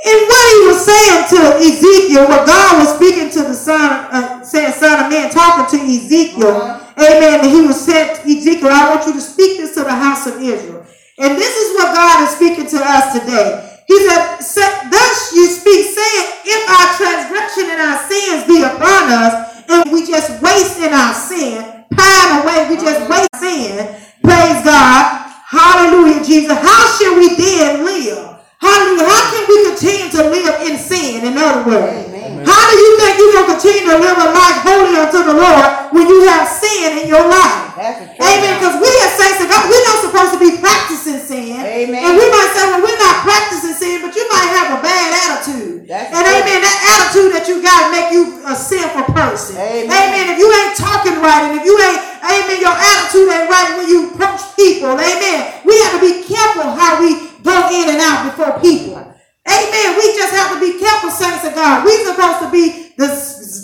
And 0.05 0.19
what 0.29 0.45
he 0.53 0.67
was 0.69 0.85
saying 0.85 1.25
to 1.29 1.39
Ezekiel, 1.57 2.29
what 2.29 2.47
God 2.47 2.79
was 2.85 2.95
speaking 2.97 3.31
to 3.31 3.43
the 3.49 3.53
son, 3.55 4.07
uh, 4.13 4.43
saying, 4.43 4.73
son 4.73 5.05
of 5.05 5.11
man, 5.11 5.29
talking 5.31 5.67
to 5.79 5.85
Ezekiel, 5.85 6.55
Uh-huh. 6.55 7.03
amen, 7.03 7.41
and 7.41 7.51
he 7.51 7.61
was 7.67 7.81
saying 7.81 8.11
Ezekiel, 8.21 8.69
I 8.71 8.95
want 8.95 9.07
you 9.07 9.13
to 9.13 9.21
speak 9.21 9.57
this 9.59 9.75
to 9.75 9.83
the 9.83 9.93
house 9.95 10.27
of 10.27 10.41
Israel. 10.41 10.85
And 11.19 11.37
this 11.37 11.55
is 11.57 11.75
what 11.77 11.95
God 11.95 12.23
is 12.27 12.35
speaking 12.37 12.67
to 12.67 12.77
us 12.79 13.13
today. 13.19 13.81
He 13.87 13.97
said, 14.41 14.89
Thus 14.91 15.33
you 15.35 15.47
speak, 15.47 15.85
saying, 15.89 16.27
If 16.45 16.61
our 16.69 16.89
transgression 16.97 17.71
and 17.71 17.81
our 17.81 17.99
sins 18.07 18.45
be 18.47 18.63
upon 18.63 19.11
us, 19.11 19.65
and 19.69 19.91
we 19.91 20.05
just 20.07 20.41
waste 20.43 20.79
in 20.79 20.93
our 20.93 21.13
sin, 21.15 21.76
pine 21.95 22.41
away, 22.41 22.69
we 22.69 22.75
just 22.75 23.09
waste 23.09 23.35
sin, 23.37 23.77
praise 24.23 24.63
God, 24.63 25.31
hallelujah, 25.45 26.23
Jesus, 26.25 26.57
how 26.57 26.97
shall 26.97 27.15
we 27.15 27.35
then 27.35 27.85
live? 27.85 28.37
Hallelujah. 28.59 29.07
How 29.07 29.31
can 29.31 29.45
we 29.47 29.69
continue 29.69 30.11
to 30.11 30.29
live 30.29 30.67
in 30.67 30.77
sin, 30.77 31.25
in 31.25 31.37
other 31.37 31.69
words? 31.69 32.16
How 32.57 32.73
do 32.73 32.75
you 32.81 32.91
think 32.97 33.13
you're 33.21 33.33
going 33.37 33.45
to 33.45 33.53
continue 33.53 33.85
to 33.85 33.97
live 34.01 34.17
a 34.17 34.29
life 34.33 34.59
holy 34.65 34.97
unto 34.97 35.21
the 35.21 35.37
Lord 35.37 35.93
when 35.93 36.09
you 36.09 36.25
have 36.25 36.49
sin 36.49 37.05
in 37.05 37.05
your 37.05 37.21
life? 37.21 37.77
Amen. 37.77 38.57
Because 38.57 38.81
we 38.81 38.89
as 39.05 39.13
saints 39.13 39.45
of 39.45 39.47
God, 39.53 39.69
we're 39.69 39.85
not 39.85 39.99
supposed 40.01 40.33
to 40.33 40.41
be 40.41 40.57
practicing 40.57 41.21
sin. 41.21 41.61
Amen. 41.61 42.01
And 42.01 42.17
we 42.17 42.25
might 42.33 42.49
say, 42.57 42.65
well, 42.65 42.81
we're 42.81 42.97
not 42.97 43.21
practicing 43.21 43.77
sin, 43.77 44.01
but 44.01 44.17
you 44.17 44.25
might 44.33 44.49
have 44.57 44.73
a 44.73 44.81
bad 44.81 45.07
attitude. 45.21 45.85
That's 45.85 46.09
and 46.09 46.25
true. 46.25 46.33
amen, 46.33 46.59
that 46.65 46.77
attitude 46.97 47.31
that 47.37 47.45
you 47.45 47.61
got 47.61 47.93
make 47.93 48.09
you 48.09 48.41
a 48.49 48.57
sinful 48.57 49.05
person. 49.13 49.61
Amen. 49.61 49.93
Amen. 49.93 50.25
If 50.33 50.41
you 50.41 50.49
ain't 50.49 50.73
talking 50.73 51.21
right, 51.21 51.53
and 51.53 51.61
if 51.61 51.63
you 51.63 51.77
ain't, 51.77 52.01
amen, 52.25 52.57
your 52.57 52.73
attitude 52.73 53.29
ain't 53.29 53.47
right 53.53 53.69
when 53.77 53.85
you 53.85 54.09
approach 54.09 54.41
people. 54.57 54.97
Amen. 54.97 55.61
We 55.61 55.77
have 55.85 55.93
to 55.93 56.01
be 56.01 56.25
careful 56.25 56.73
how 56.73 56.97
we 56.97 57.21
go 57.45 57.69
in 57.69 57.93
and 57.93 58.01
out 58.01 58.33
before 58.33 58.57
people. 58.57 59.16
Amen. 59.47 59.95
We 59.95 60.11
just 60.13 60.35
have 60.35 60.53
to 60.53 60.59
be 60.59 60.79
careful, 60.79 61.09
saints 61.09 61.47
of 61.47 61.55
God. 61.55 61.83
We're 61.83 62.03
supposed 62.03 62.43
to 62.43 62.51
be 62.51 62.93
the 62.99 63.07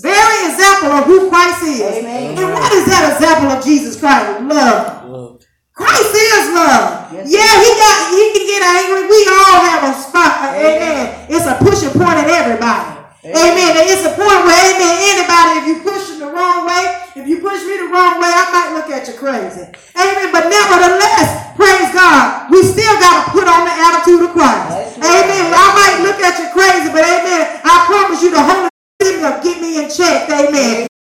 very 0.01 0.49
example 0.49 0.91
of 0.95 1.05
who 1.05 1.29
Christ 1.29 1.63
is. 1.63 1.81
Amen. 1.81 2.39
And 2.39 2.53
what 2.55 2.71
is 2.71 2.85
that 2.87 3.11
example 3.13 3.51
of 3.51 3.63
Jesus 3.63 3.99
Christ? 3.99 4.41
Love. 4.41 5.09
Love. 5.09 5.43
Christ 5.73 6.13
is 6.13 6.53
love. 6.53 7.11
Yes, 7.11 7.33
yeah, 7.33 7.53
he 7.57 7.69
got 7.81 7.95
he 8.13 8.23
can 8.31 8.45
get 8.45 8.61
angry. 8.61 9.09
We 9.09 9.25
all 9.25 9.57
have 9.57 9.81
a 9.89 9.93
spot. 9.97 10.53
Amen. 10.53 10.77
Amen. 10.77 11.27
It's 11.29 11.47
a 11.49 11.57
pushing 11.57 11.89
point 11.89 12.13
at 12.21 12.29
everybody. 12.29 12.92
Amen. 13.23 13.39
Amen. 13.39 13.87
It's 13.87 14.03
a 14.03 14.11
point 14.19 14.41
where, 14.43 14.59
amen, 14.75 14.95
anybody, 15.15 15.51
if 15.63 15.65
you 15.71 15.77
push 15.79 16.11
them 16.11 16.19
the 16.19 16.31
wrong 16.35 16.67
way, 16.67 16.83
if 17.15 17.23
you 17.23 17.39
push 17.39 17.63
me 17.63 17.79
the 17.79 17.87
wrong 17.87 18.19
way, 18.19 18.27
I 18.27 18.51
might 18.51 18.75
look 18.75 18.91
at 18.91 19.07
you 19.07 19.15
crazy. 19.15 19.63
Amen. 19.95 20.27
But 20.35 20.51
nevertheless, 20.51 21.55
praise 21.55 21.87
God, 21.95 22.51
we 22.51 22.59
still 22.67 22.95
got 22.99 23.23
to 23.23 23.31
put 23.31 23.47
on 23.47 23.63
the 23.63 23.71
attitude 23.71 24.27
of 24.27 24.31
Christ. 24.35 24.99
Amen. 24.99 25.55
I 25.55 25.67
might 25.71 25.97
look 26.03 26.19
at 26.19 26.35
you 26.35 26.51
crazy, 26.51 26.91
but 26.91 27.07
amen. 27.07 27.63
I 27.63 27.87
promise 27.87 28.19
you 28.21 28.31
the 28.31 28.43
Holy 28.43 28.67
Spirit 28.99 29.23
will 29.23 29.39
get 29.39 29.61
me 29.61 29.79
in 29.79 29.87
check. 29.89 30.27
Amen. 30.27 30.92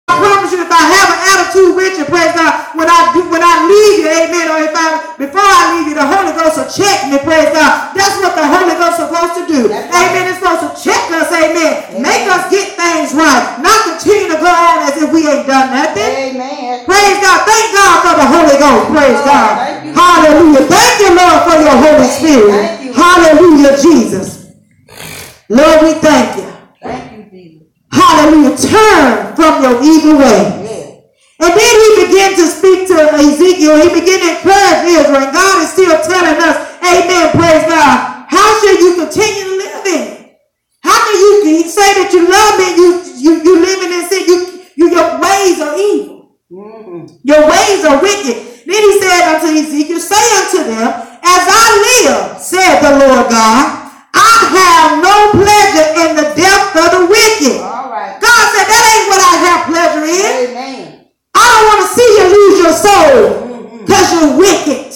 Spirit. 22.23 22.95
Hallelujah, 22.95 23.75
Jesus. 23.83 24.55
Lord, 25.49 25.83
we 25.83 25.93
thank 25.99 26.39
you. 26.39 26.49
Thank 26.83 27.13
you, 27.13 27.23
Jesus. 27.31 27.69
Hallelujah. 27.91 28.57
Turn 28.57 29.37
from 29.37 29.63
your 29.63 29.83
evil 29.83 30.19
way. 30.19 30.41
Yeah. 30.63 30.83
And 31.43 31.53
then 31.59 31.75
he 31.83 32.07
began 32.07 32.31
to 32.39 32.47
speak 32.47 32.87
to 32.89 32.95
Ezekiel. 33.19 33.75
He 33.83 33.91
began 34.01 34.21
to 34.23 34.29
encourage 34.39 34.83
Israel. 34.87 35.27
And 35.27 35.33
God 35.35 35.63
is 35.63 35.73
still 35.75 35.99
telling 36.07 36.39
us, 36.39 36.57
Amen, 36.87 37.31
praise 37.35 37.67
God. 37.67 38.27
How 38.31 38.49
should 38.61 38.79
you 38.81 38.95
continue 38.95 39.45
to 39.45 39.57
live 39.59 39.87
in? 39.87 40.31
How 40.83 40.99
can 41.05 41.17
you, 41.19 41.59
you 41.59 41.69
say 41.69 41.91
that 42.03 42.11
you 42.13 42.27
love 42.27 42.55
me, 42.59 42.75
you 42.75 42.89
you 43.23 43.33
you 43.45 43.61
living 43.61 43.93
in 43.93 44.09
sin, 44.09 44.27
you, 44.27 44.39
you 44.75 44.91
your 44.91 45.21
ways 45.21 45.61
are 45.61 45.77
evil. 45.79 46.39
Mm-hmm. 46.51 47.17
Your 47.23 47.43
ways 47.47 47.85
are 47.85 48.03
wicked. 48.03 48.67
Then 48.67 48.83
he 48.83 49.01
said 49.01 49.35
unto 49.35 49.47
Ezekiel, 49.53 50.01
Say 50.01 50.25
unto 50.43 50.65
them, 50.71 51.12
As 51.25 51.43
I 51.49 51.65
live, 51.87 52.39
said 52.43 52.83
the 52.83 52.93
Lord 53.07 53.31
God, 53.31 53.65
I 54.13 54.35
have 54.53 54.91
no 55.01 55.15
pleasure 55.39 55.89
in 56.05 56.11
the 56.19 56.29
death 56.37 56.75
of 56.77 56.89
the 56.93 57.03
wicked. 57.09 57.63
All 57.63 57.89
right. 57.91 58.19
God 58.21 58.43
said, 58.53 58.67
That 58.69 58.85
ain't 58.93 59.07
what 59.09 59.23
I 59.23 59.35
have 59.47 59.61
pleasure 59.71 60.05
in. 60.05 60.27
Amen. 60.51 61.07
I 61.35 61.43
don't 61.49 61.65
want 61.71 61.81
to 61.87 61.89
see 61.97 62.09
you 62.19 62.25
lose 62.29 62.57
your 62.61 62.75
soul 62.77 63.19
Mm-hmm. 63.53 63.87
because 63.87 64.07
you're 64.13 64.37
wicked. 64.37 64.93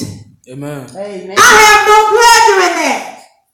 Amen. 0.52 0.86
Amen. 0.94 1.36
I 1.38 1.50
have 1.64 1.82
no 1.88 1.98
pleasure 2.12 2.58
in 2.68 2.74
that. 2.84 3.02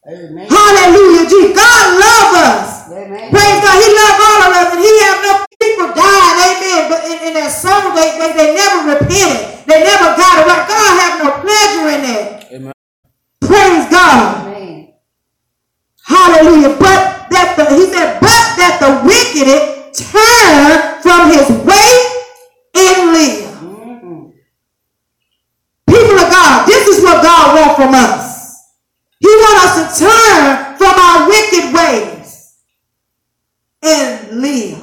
Amen. 0.03 0.47
Hallelujah. 0.51 1.25
Jesus. 1.31 1.55
God 1.57 1.85
loves 1.95 2.33
us. 2.43 2.69
Amen. 2.91 3.31
Praise 3.31 3.59
God. 3.63 3.77
He 3.79 3.89
loved 3.95 4.21
all 4.21 4.41
of 4.45 4.53
us 4.61 4.69
and 4.75 4.83
he 4.83 4.93
have 5.07 5.19
no 5.23 5.33
people 5.63 5.89
died. 5.95 6.35
Amen. 6.43 6.81
But 6.91 7.01
in, 7.07 7.17
in 7.29 7.33
their 7.39 7.49
soul, 7.49 7.95
they, 7.95 8.19
they, 8.19 8.31
they 8.35 8.49
never 8.59 8.99
repented. 8.99 9.63
They 9.71 9.79
never 9.87 10.09
got 10.19 10.43
it 10.43 10.45
right. 10.51 10.67
God 10.67 10.91
have 11.01 11.15
no 11.23 11.29
pleasure 11.41 11.87
in 11.97 12.01
that. 12.03 12.27
Amen. 12.53 12.73
Praise 13.53 13.85
God. 13.91 14.49
Amen. 14.49 14.95
Hallelujah. 16.07 16.73
But 16.81 17.29
that 17.29 17.53
the, 17.61 17.69
he 17.77 17.85
said, 17.93 18.17
but 18.17 18.45
that 18.57 18.81
the 18.81 19.05
wicked 19.05 19.45
turn 19.93 21.03
from 21.05 21.29
his 21.29 21.45
way 21.69 21.93
and 22.73 23.13
live. 23.13 23.53
Mm-hmm. 23.61 24.33
People 25.85 26.17
of 26.17 26.29
God, 26.33 26.67
this 26.67 26.89
is 26.89 27.05
what 27.05 27.21
God 27.21 27.61
wants 27.61 27.77
from 27.77 27.93
us. 27.93 28.73
He 29.21 29.29
wants 29.29 29.61
us 29.69 30.01
to 30.01 30.05
turn 30.09 30.77
from 30.81 30.95
our 30.97 31.29
wicked 31.29 31.77
ways 31.77 32.57
and 33.83 34.41
live. 34.41 34.81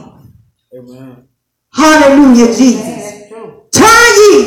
Amen. 0.78 1.28
Hallelujah, 1.74 2.54
Jesus. 2.54 2.86
That's 2.86 3.30
true. 3.30 3.66
Turn 3.74 4.10
ye, 4.30 4.38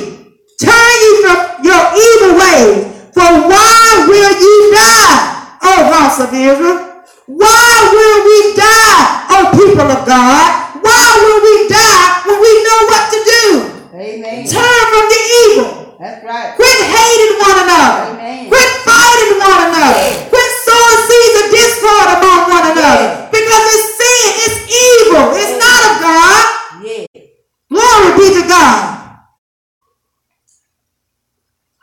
turn 0.62 0.94
ye 1.02 1.10
from 1.26 1.38
your 1.66 1.82
evil 1.98 2.38
ways. 2.38 2.92
For 3.12 3.28
why 3.28 4.08
will 4.08 4.32
ye 4.40 4.54
die, 4.72 5.60
O 5.60 5.72
house 5.92 6.18
of 6.24 6.32
Israel? 6.32 7.04
Why 7.28 7.72
will 7.92 8.18
we 8.24 8.56
die, 8.56 9.28
O 9.36 9.52
people 9.52 9.84
of 9.84 10.08
God? 10.08 10.80
Why 10.80 11.06
will 11.20 11.40
we 11.44 11.68
die 11.68 12.24
when 12.24 12.40
we 12.40 12.52
know 12.64 12.80
what 12.88 13.04
to 13.12 13.18
do? 13.20 13.44
Amen. 13.92 14.48
Turn 14.48 14.80
from 14.88 15.04
the 15.12 15.20
evil. 15.44 16.00
That's 16.00 16.24
right. 16.24 16.56
Quit 16.56 16.80
hating 16.88 17.36
one 17.36 17.58
another. 17.68 18.16
Amen. 18.16 18.48
Quit 18.48 18.70
fighting 18.80 19.36
one 19.44 19.60
another. 19.60 20.32
Quit 20.32 20.50
sowing 20.64 21.00
seeds 21.04 21.36
of 21.36 21.46
discord 21.52 22.08
among 22.16 22.40
one 22.48 22.64
another. 22.64 22.96
Yeah. 22.96 23.28
Because 23.28 23.64
it's 23.76 23.88
sin. 24.00 24.26
It's 24.40 24.58
evil. 24.72 25.36
It's 25.36 25.54
not 25.60 25.80
of 25.84 25.94
God. 26.00 26.42
Yeah. 26.80 27.06
Glory 27.68 28.10
be 28.16 28.26
to 28.40 28.48
God. 28.48 28.92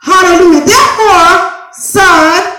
Hallelujah. 0.02 0.64
Therefore, 0.64 1.70
son, 1.72 2.56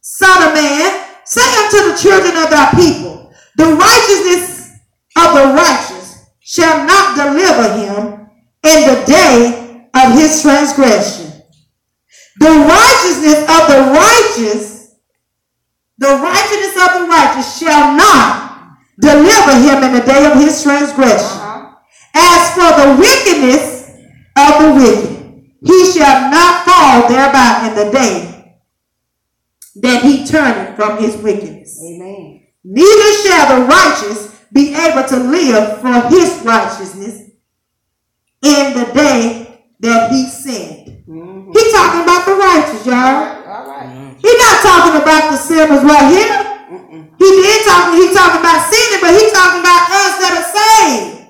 son 0.00 0.48
of 0.48 0.54
man, 0.54 1.04
say 1.24 1.42
unto 1.42 1.90
the 1.90 1.98
children 2.20 2.44
of 2.44 2.50
thy 2.50 2.70
people, 2.72 3.32
the 3.56 3.64
righteousness 3.64 4.78
of 5.16 5.34
the 5.34 5.54
righteous 5.54 6.30
shall 6.40 6.86
not 6.86 7.16
deliver 7.16 7.72
him 7.74 8.28
in 8.62 8.88
the 8.88 9.04
day 9.06 9.88
of 9.94 10.12
his 10.12 10.42
transgression. 10.42 11.30
The 12.38 12.50
righteousness 12.50 13.40
of 13.40 13.68
the 13.68 13.80
righteous, 13.92 14.96
the 15.98 16.08
righteousness 16.08 16.76
of 16.76 17.00
the 17.00 17.06
righteous 17.08 17.58
shall 17.58 17.96
not 17.96 18.76
deliver 19.00 19.54
him 19.56 19.82
in 19.84 19.92
the 19.94 20.06
day 20.06 20.30
of 20.30 20.38
his 20.38 20.62
transgression. 20.62 21.40
Uh-huh. 21.40 21.74
As 22.14 22.54
for 22.54 22.82
the 22.82 22.96
wickedness 22.98 23.90
of 24.36 24.62
the 24.62 24.74
wicked, 24.74 25.42
he 25.62 25.92
shall 25.92 26.30
not 26.30 26.64
fall 26.64 27.08
thereby 27.08 27.68
in 27.68 27.74
the 27.74 27.92
day 27.92 28.40
that 29.76 30.02
he 30.02 30.26
turneth 30.26 30.76
from 30.76 30.88
his 31.00 31.16
wickedness. 31.16 31.80
Amen. 31.82 32.46
Neither 32.64 33.12
shall 33.22 33.60
the 33.60 33.66
righteous 33.66 34.36
be 34.52 34.74
able 34.74 35.06
to 35.08 35.16
live 35.16 35.80
for 35.80 36.08
his 36.08 36.42
righteousness 36.44 37.30
in 38.42 38.64
the 38.74 38.90
day 38.92 39.64
that 39.80 40.10
he 40.10 40.26
sinned. 40.26 41.04
Mm-hmm. 41.08 41.52
He 41.52 41.72
talking 41.72 42.02
about 42.02 42.26
the 42.26 42.36
righteous, 42.36 42.86
y'all. 42.86 43.40
All 43.48 43.66
right. 43.66 44.16
He 44.18 44.28
not 44.28 44.62
talking 44.62 45.00
about 45.00 45.30
the 45.30 45.36
sinners 45.36 45.82
right 45.82 46.08
here. 46.12 46.36
Mm-mm. 46.70 47.08
He 47.18 47.28
did 47.40 47.66
talk. 47.66 47.94
He 47.94 48.12
talking 48.14 48.40
about 48.40 48.70
sinning, 48.70 49.00
but 49.00 49.12
he 49.16 49.24
talking 49.32 49.60
about 49.60 49.82
us 49.90 50.12
that 50.20 50.32
are 50.38 50.48
saved. 50.52 51.20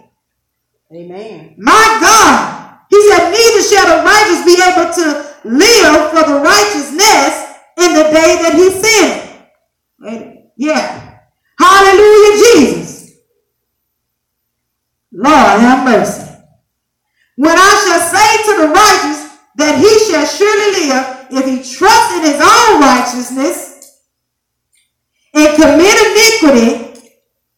Amen. 0.93 1.55
My 1.59 1.99
God. 2.01 2.79
He 2.91 2.99
said, 3.09 3.31
neither 3.31 3.63
shall 3.63 3.87
the 3.87 4.05
righteous 4.05 4.45
be 4.45 4.59
able 4.59 4.91
to 4.93 5.05
live 5.45 6.11
for 6.11 6.29
the 6.29 6.41
righteousness 6.41 7.33
in 7.79 7.95
the 7.95 8.03
day 8.11 8.43
that 8.43 8.55
he 8.55 8.71
sinned. 8.71 9.47
Wait, 10.01 10.51
Yeah. 10.57 11.19
Hallelujah, 11.59 12.57
Jesus. 12.57 13.13
Lord, 15.13 15.61
have 15.61 15.85
mercy. 15.85 16.27
When 17.37 17.57
I 17.57 17.73
shall 17.85 18.01
say 18.01 18.29
to 18.45 18.63
the 18.63 18.69
righteous 18.69 19.39
that 19.57 19.79
he 19.79 19.93
shall 20.11 20.27
surely 20.27 20.89
live 20.89 21.27
if 21.31 21.45
he 21.47 21.77
trusts 21.77 22.15
in 22.17 22.23
his 22.23 22.41
own 22.41 22.81
righteousness 22.81 24.01
and 25.35 25.57
commit 25.57 25.97
iniquity, 25.97 27.01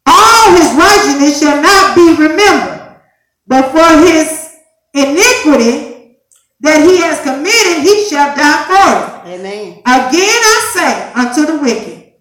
all 0.06 0.52
his 0.56 0.70
righteousness 0.76 1.40
shall 1.40 1.62
not 1.62 1.94
be 1.94 2.10
remembered. 2.14 3.00
But 3.46 3.70
for 3.70 4.06
his 4.06 4.56
iniquity 4.94 6.18
that 6.60 6.86
he 6.86 6.98
has 7.02 7.20
committed, 7.22 7.82
he 7.82 8.08
shall 8.08 8.34
die 8.36 8.64
for 8.70 9.28
it. 9.28 9.34
Amen. 9.34 9.82
Again 9.84 10.40
I 10.42 10.70
say 10.74 11.12
unto 11.12 11.52
the 11.52 11.62
wicked, 11.62 12.12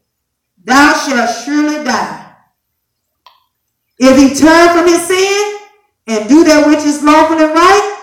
thou 0.64 0.94
shalt 0.94 1.46
surely 1.46 1.84
die. 1.84 2.34
If 4.00 4.18
he 4.32 4.40
turn 4.40 4.70
from 4.78 4.88
his 4.88 5.06
sin 5.08 5.60
and 6.08 6.30
do 6.30 6.44
that 6.44 6.68
which 6.68 6.86
is 6.86 7.04
lawful 7.04 7.38
and 7.38 7.54
right, 7.54 7.98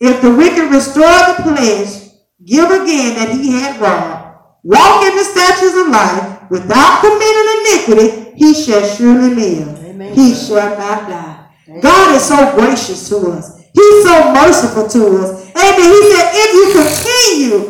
if 0.00 0.22
the 0.22 0.30
wicked 0.34 0.70
restore 0.70 1.02
the 1.02 1.42
pledge, 1.42 2.10
give 2.44 2.70
again 2.70 3.14
that 3.18 3.30
he 3.34 3.52
had 3.52 3.80
robbed, 3.80 4.38
walk 4.62 5.04
in 5.04 5.16
the 5.16 5.24
statutes 5.24 5.76
of 5.76 5.88
life, 5.88 6.50
without 6.50 7.00
committing 7.00 7.48
iniquity, 7.58 8.36
he 8.36 8.54
shall 8.54 8.84
surely 8.86 9.34
live. 9.34 9.84
Amen. 9.84 10.14
He 10.14 10.34
shall 10.34 10.76
not 10.78 11.08
die. 11.08 11.40
God 11.80 12.14
is 12.14 12.24
so 12.24 12.54
gracious 12.54 13.08
to 13.08 13.16
us. 13.32 13.58
He's 13.72 14.04
so 14.04 14.32
merciful 14.32 14.88
to 14.88 15.02
us. 15.22 15.50
Amen. 15.56 15.90
He 15.90 16.00
said, 16.12 16.30
if 16.34 16.50
you 16.54 16.66
continue 16.78 17.62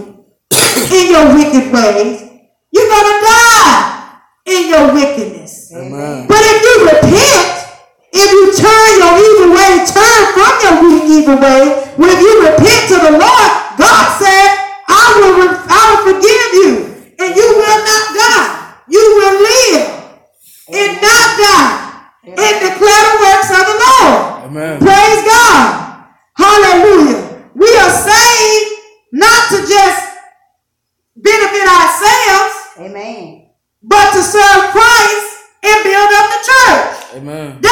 in 0.93 1.11
your 1.11 1.27
wicked 1.35 1.73
ways, 1.73 2.21
you're 2.71 2.89
going 2.89 3.09
to 3.13 3.21
die 3.25 4.19
in 4.47 4.69
your 4.69 4.93
wickedness. 4.93 5.73
Amen. 5.73 6.27
But 6.27 6.39
if 6.41 6.63
you 6.63 6.85
repent, 6.87 7.54
if 8.14 8.28
you 8.30 8.54
turn 8.54 8.90
your 9.02 9.14
evil 9.18 9.50
way, 9.59 9.83
turn 9.83 10.23
from 10.38 10.54
your 10.62 11.02
evil 11.02 11.35
way, 11.42 11.83
when 11.99 12.14
you 12.14 12.47
repent 12.47 12.83
to 12.94 12.97
the 13.02 13.18
Lord, 13.18 13.50
God 13.75 14.04
said, 14.23 14.54
I 14.87 15.02
will, 15.18 15.50
I 15.66 15.83
will 15.90 16.02
forgive 16.14 16.47
you, 16.54 16.71
and 17.18 17.35
you 17.35 17.49
will 17.59 17.80
not 17.83 18.04
die. 18.14 18.50
You 18.87 19.02
will 19.18 19.37
live 19.42 19.83
and 20.71 20.90
not 21.02 21.26
die 21.42 21.75
and 22.23 22.54
declare 22.62 23.02
the 23.11 23.16
works 23.18 23.50
of 23.50 23.66
the 23.66 23.76
Lord. 23.83 24.47
Amen. 24.47 24.78
Praise 24.78 25.26
God. 25.26 26.06
Hallelujah. 26.38 27.35
Amen. 37.14 37.62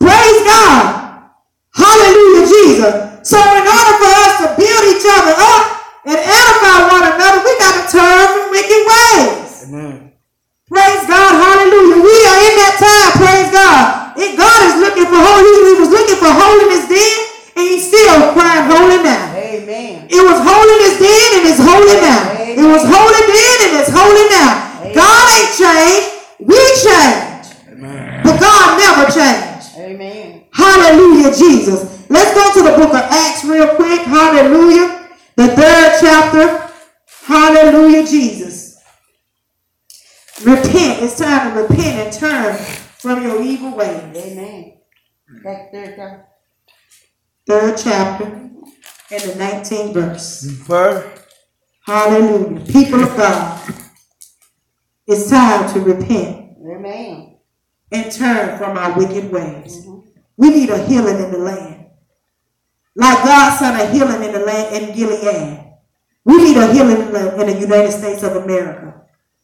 Praise 0.00 0.40
God. 0.48 0.80
Hallelujah, 1.76 2.44
Jesus. 2.48 2.94
So 3.28 3.36
in 3.38 3.64
order 3.68 3.94
for 4.00 4.12
us 4.24 4.34
to 4.42 4.46
build 4.56 4.82
each 4.90 5.04
other 5.04 5.36
up 5.36 5.64
and 6.08 6.16
edify 6.18 6.76
one 6.88 7.04
another, 7.04 7.44
we 7.44 7.52
got 7.60 7.74
to 7.78 7.84
turn 7.92 8.24
from 8.32 8.44
wicked 8.50 8.82
ways. 8.88 9.68
Amen. 9.68 10.16
Praise 10.66 11.04
God. 11.04 11.30
Hallelujah. 11.36 12.00
We 12.00 12.16
are 12.24 12.38
in 12.48 12.54
that 12.64 12.74
time. 12.80 13.10
Praise 13.20 13.50
God. 13.52 14.16
And 14.16 14.32
God 14.38 14.58
is 14.66 14.74
looking 14.80 15.06
for 15.06 15.20
holiness. 15.20 15.68
He 15.68 15.74
was 15.78 15.92
looking 15.92 16.16
for 16.16 16.32
holiness 16.32 16.88
then, 16.88 17.16
and 17.60 17.64
he's 17.68 17.86
still 17.86 18.32
crying 18.32 18.66
holy 18.66 19.04
now. 19.04 19.36
Amen. 19.36 20.08
It 20.08 20.22
was 20.22 20.38
holiness 20.40 20.96
then 20.96 21.28
and 21.38 21.44
it's 21.50 21.60
holy 21.62 21.98
now. 22.00 22.22
It 22.40 22.66
was 22.66 22.82
holy 22.82 23.22
then 23.30 23.56
and 23.68 23.72
it's 23.84 23.92
holy 23.92 24.26
now. 24.32 24.64
God 24.94 25.22
ain't 25.34 25.52
changed. 25.54 26.08
We 26.38 26.58
changed. 26.82 27.50
Amen. 27.72 28.22
But 28.22 28.38
God 28.40 28.78
never 28.78 29.10
changed. 29.10 29.73
Amen. 29.84 30.46
Hallelujah, 30.52 31.34
Jesus. 31.34 32.08
Let's 32.10 32.34
go 32.34 32.54
to 32.54 32.70
the 32.70 32.76
book 32.76 32.94
of 32.94 33.00
Acts 33.10 33.44
real 33.44 33.76
quick. 33.76 34.00
Hallelujah. 34.02 35.08
The 35.36 35.48
third 35.48 35.98
chapter. 36.00 36.72
Hallelujah, 37.24 38.06
Jesus. 38.06 38.82
Repent. 40.42 41.02
It's 41.02 41.18
time 41.18 41.54
to 41.54 41.62
repent 41.62 41.80
and 41.80 42.12
turn 42.12 42.56
from 42.56 43.22
your 43.22 43.42
evil 43.42 43.76
ways. 43.76 44.16
Amen. 44.16 44.78
That's 45.42 45.70
third 45.72 45.94
chapter. 45.96 46.26
Third 47.46 47.76
chapter 47.76 48.24
and 49.10 49.22
the 49.22 49.32
19th 49.34 49.94
verse. 49.94 50.50
First, 50.66 51.24
Hallelujah. 51.86 52.64
People 52.72 53.04
of 53.04 53.14
God, 53.16 53.74
it's 55.06 55.28
time 55.28 55.72
to 55.74 55.80
repent 55.80 56.56
Amen. 56.64 57.33
And 57.92 58.10
turn 58.12 58.58
from 58.58 58.76
our 58.76 58.96
wicked 58.98 59.30
ways. 59.30 59.84
Mhm. 59.86 60.02
We 60.36 60.50
need 60.50 60.70
a 60.70 60.78
healing 60.78 61.18
in 61.22 61.30
the 61.30 61.38
land. 61.38 61.86
Like 62.96 63.24
God 63.24 63.58
sent 63.58 63.80
a 63.80 63.86
healing 63.92 64.22
in 64.22 64.32
the 64.32 64.40
land 64.40 64.74
in 64.74 64.94
Gilead. 64.94 65.60
We 66.24 66.36
need 66.42 66.56
a 66.56 66.72
healing 66.72 67.00
in 67.02 67.12
the, 67.12 67.40
in 67.40 67.46
the 67.46 67.60
United 67.60 67.92
States 67.92 68.22
of 68.22 68.36
America. 68.36 68.94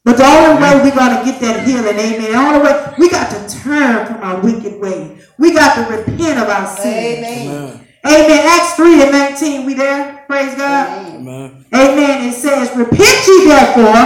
But 0.04 0.16
the 0.16 0.24
only 0.24 0.62
way 0.62 0.74
we're 0.82 0.94
going 0.96 1.18
to 1.18 1.24
get 1.24 1.40
that 1.40 1.66
healing, 1.66 1.98
amen, 1.98 2.34
All 2.34 2.52
the 2.52 2.58
only 2.58 2.72
way, 2.72 2.94
we 2.98 3.10
got 3.10 3.28
to 3.30 3.58
turn 3.58 4.06
from 4.06 4.16
our 4.22 4.40
wicked 4.40 4.80
ways. 4.80 5.22
We 5.38 5.52
got 5.52 5.74
to 5.76 5.94
repent 5.94 6.38
of 6.38 6.48
our 6.48 6.66
sins. 6.66 7.26
Amen. 7.26 7.48
Amen. 7.48 7.86
Amen. 8.06 8.46
Acts 8.48 8.74
3 8.74 9.02
and 9.02 9.12
19, 9.12 9.66
we 9.66 9.74
there? 9.74 10.24
Praise 10.26 10.54
God. 10.54 10.88
Amen. 10.88 11.16
Amen. 11.20 11.66
Amen. 11.74 12.28
It 12.28 12.32
says, 12.32 12.74
Repent 12.74 13.26
ye 13.28 13.44
therefore 13.44 13.96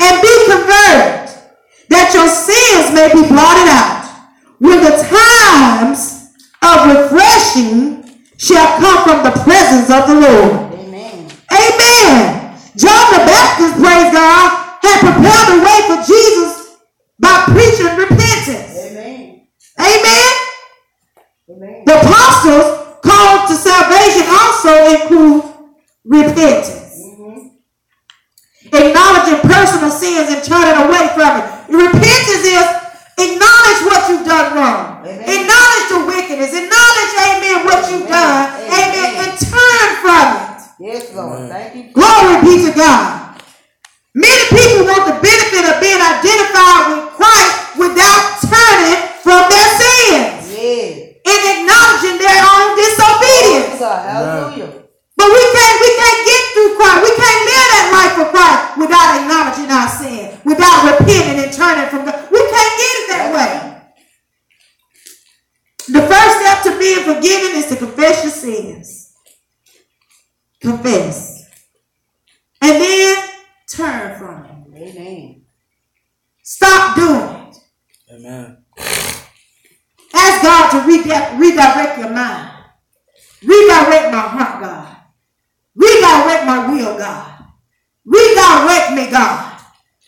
and 0.00 0.22
be 0.22 0.34
converted, 0.50 1.17
that 1.88 2.12
your 2.14 2.28
sins 2.28 2.94
may 2.94 3.08
be 3.12 3.26
blotted 3.28 3.68
out, 3.68 4.04
when 4.58 4.80
the 4.84 4.96
times 5.08 6.34
of 6.62 6.76
refreshing 6.90 8.04
shall 8.36 8.78
come 8.78 9.04
from 9.04 9.24
the 9.24 9.34
presence 9.44 9.88
of 9.90 10.06
the 10.08 10.16
Lord. 10.20 10.74
Amen. 10.74 11.26
Amen. 11.50 12.58
John 12.76 13.04
the 13.14 13.22
Baptist, 13.26 13.74
praise 13.80 14.12
God, 14.12 14.46
had 14.82 14.98
prepared 15.00 15.46
the 15.50 15.58
way 15.64 15.78
for 15.88 15.98
Jesus 16.06 16.76
by 17.18 17.44
preaching 17.50 17.96
repentance. 17.96 18.76
Amen. 18.78 19.46
Amen. 19.80 20.32
Amen. 21.50 21.82
The 21.86 21.94
apostles 22.00 22.98
called 23.02 23.48
to 23.48 23.54
salvation 23.54 24.26
also 24.28 24.72
include 24.94 25.44
repentance. 26.04 26.74
Mhm. 27.00 27.50
acknowledging 28.72 29.40
personal 29.48 29.90
sins 29.90 30.28
and 30.30 30.44
turning 30.44 30.76
away 30.86 31.08
from 31.14 31.38
it. 31.38 31.57
Repentance 31.68 32.44
is 32.48 32.66
acknowledge 33.20 33.80
what 33.84 34.08
you've 34.08 34.26
done 34.26 34.56
wrong. 34.56 35.04
Amen. 35.04 35.20
Acknowledge 35.20 35.86
the 35.92 36.00
wickedness. 36.08 36.52
Acknowledge, 36.56 37.12
amen, 37.28 37.64
what 37.64 37.80
you've 37.92 38.08
Amen. 38.08 38.16
done. 38.16 38.46
Amen. 38.64 38.72
Amen. 38.72 39.10
And 39.28 39.32
turn 39.38 39.88
from 40.00 40.26
it. 40.36 40.60
Yes, 40.80 41.14
Lord. 41.14 41.38
Amen. 41.40 41.50
Thank 41.50 41.74
you. 41.76 41.92
Glory 41.92 42.36
be 42.42 42.54
to 42.66 42.72
God. 42.76 43.40
Many 44.14 44.44
people 44.50 44.86
want 44.86 45.06
the 45.06 45.18
benefit 45.20 45.64
of 45.68 45.80
being 45.80 46.00
identified 46.00 46.84
with 46.90 47.07
Confess. 70.60 71.46
And 72.60 72.80
then 72.82 73.28
turn 73.70 74.18
from 74.18 74.44
it. 74.44 74.90
Amen. 74.96 75.42
Stop 76.42 76.96
doing 76.96 77.46
it. 77.48 77.56
Amen. 78.12 78.64
Ask 80.14 80.42
God 80.42 80.70
to 80.72 80.86
redi- 80.86 81.36
redirect 81.38 81.98
your 81.98 82.10
mind. 82.10 82.50
Redirect 83.42 84.12
my 84.12 84.20
heart, 84.20 84.62
God. 84.62 84.96
Redirect 85.76 86.46
my 86.46 86.72
will, 86.72 86.98
God. 86.98 87.44
Redirect 88.04 88.94
me, 88.94 89.10
God. 89.10 89.60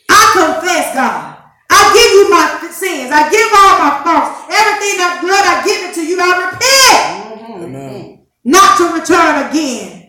I 0.09 0.23
confess, 0.35 0.95
God. 0.95 1.37
I 1.71 1.95
give 1.95 2.13
you 2.13 2.31
my 2.31 2.71
sins. 2.73 3.13
I 3.13 3.31
give 3.31 3.51
all 3.55 3.79
my 3.79 4.03
faults. 4.03 4.51
Everything 4.51 4.99
that 4.99 5.21
blood, 5.23 5.45
I 5.47 5.63
give 5.65 5.91
it 5.91 5.95
to 5.95 6.05
you. 6.05 6.19
I 6.19 6.51
repent. 6.51 7.63
Amen. 7.63 8.27
not 8.45 8.79
to 8.79 8.99
return 8.99 9.49
again 9.49 10.00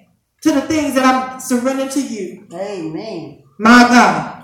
to 0.42 0.52
the 0.52 0.62
things 0.62 0.96
that 0.96 1.06
I'm 1.06 1.40
surrendering 1.40 1.90
to 1.90 2.02
you. 2.02 2.48
Amen. 2.54 3.44
My 3.58 3.86
God. 3.86 4.42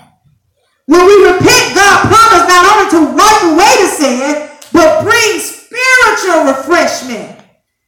When 0.86 1.04
we 1.04 1.16
repent, 1.26 1.74
God 1.74 2.06
promised 2.06 2.48
not 2.48 2.64
only 2.70 2.88
to 2.96 3.02
wipe 3.18 3.44
away 3.50 3.74
the 3.82 3.90
sin, 3.90 4.50
but 4.72 5.04
bring 5.04 5.42
spiritual 5.42 6.54
refreshment. 6.54 7.42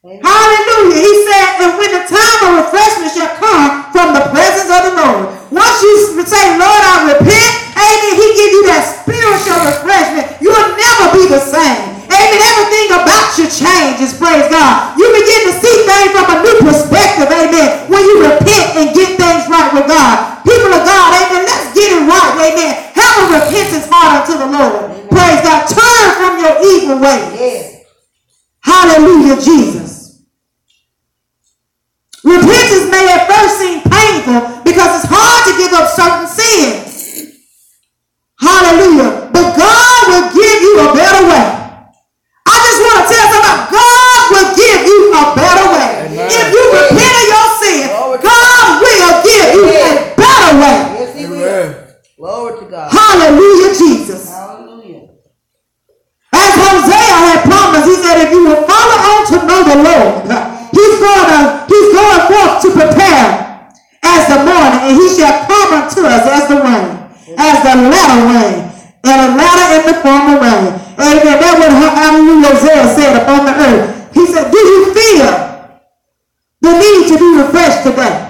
Amen. 0.03 0.19
Hallelujah. 0.25 0.99
He 0.99 1.13
said, 1.29 1.69
and 1.69 1.71
when 1.77 1.91
the 1.95 2.03
time 2.09 2.39
of 2.49 2.65
refreshment 2.65 3.13
shall 3.13 3.33
come 3.37 3.93
from 3.93 4.17
the 4.17 4.25
presence 4.33 4.73
of 4.73 4.81
the 4.89 4.93
Lord. 4.97 5.23
Once 5.53 5.77
you 5.83 6.23
say, 6.25 6.57
Lord, 6.57 6.81
I 6.81 7.13
repent, 7.13 7.53
amen, 7.77 8.13
he 8.17 8.27
give 8.35 8.51
you 8.57 8.63
that 8.73 8.83
spiritual 8.85 9.59
refreshment. 9.69 10.41
You'll 10.41 10.73
never 10.73 11.05
be 11.13 11.29
the 11.29 11.39
same. 11.39 11.98
Amen. 12.09 12.41
Everything 12.41 12.87
about 12.97 13.37
you 13.37 13.45
changes, 13.47 14.17
praise 14.17 14.49
God. 14.49 14.97
You 14.97 15.07
begin 15.13 15.41
to 15.49 15.53
see 15.61 15.75
things 15.85 16.11
from 16.11 16.27
a 16.27 16.37
new 16.41 16.57
perspective, 16.65 17.29
amen, 17.29 17.89
when 17.89 18.01
you 18.03 18.25
repent 18.25 18.75
and 18.75 18.93
get 18.93 19.15
things 19.15 19.45
right 19.47 19.69
with 19.73 19.87
God. 19.87 20.43
People 20.43 20.73
of 20.73 20.83
God, 20.83 21.07
amen, 21.13 21.45
let's 21.45 21.73
get 21.77 21.93
it 21.93 22.03
right, 22.09 22.33
amen. 22.49 22.73
Have 22.97 23.15
a 23.21 23.25
repentance 23.37 23.87
heart 23.89 24.25
unto 24.25 24.37
the 24.37 24.49
Lord. 24.49 25.09
Praise 25.09 25.41
God. 25.41 25.67
Turn 25.67 26.07
from 26.17 26.33
your 26.39 26.55
evil 26.63 26.99
ways. 26.99 27.85
Hallelujah, 28.61 29.41
Jesus. 29.41 29.98
Former 70.01 70.39
rain. 70.39 70.67
Amen. 70.99 71.35
That's 71.39 71.59
what 71.59 71.71
Hallelujah 71.71 72.55
Hosea 72.55 72.83
said 72.95 73.13
upon 73.23 73.45
the 73.45 73.55
earth. 73.55 74.13
He 74.13 74.25
said, 74.27 74.51
do 74.51 74.57
you 74.57 74.93
feel 74.93 75.29
the 76.61 76.71
need 76.75 77.07
to 77.11 77.15
be 77.17 77.29
refreshed 77.39 77.83
today? 77.83 78.29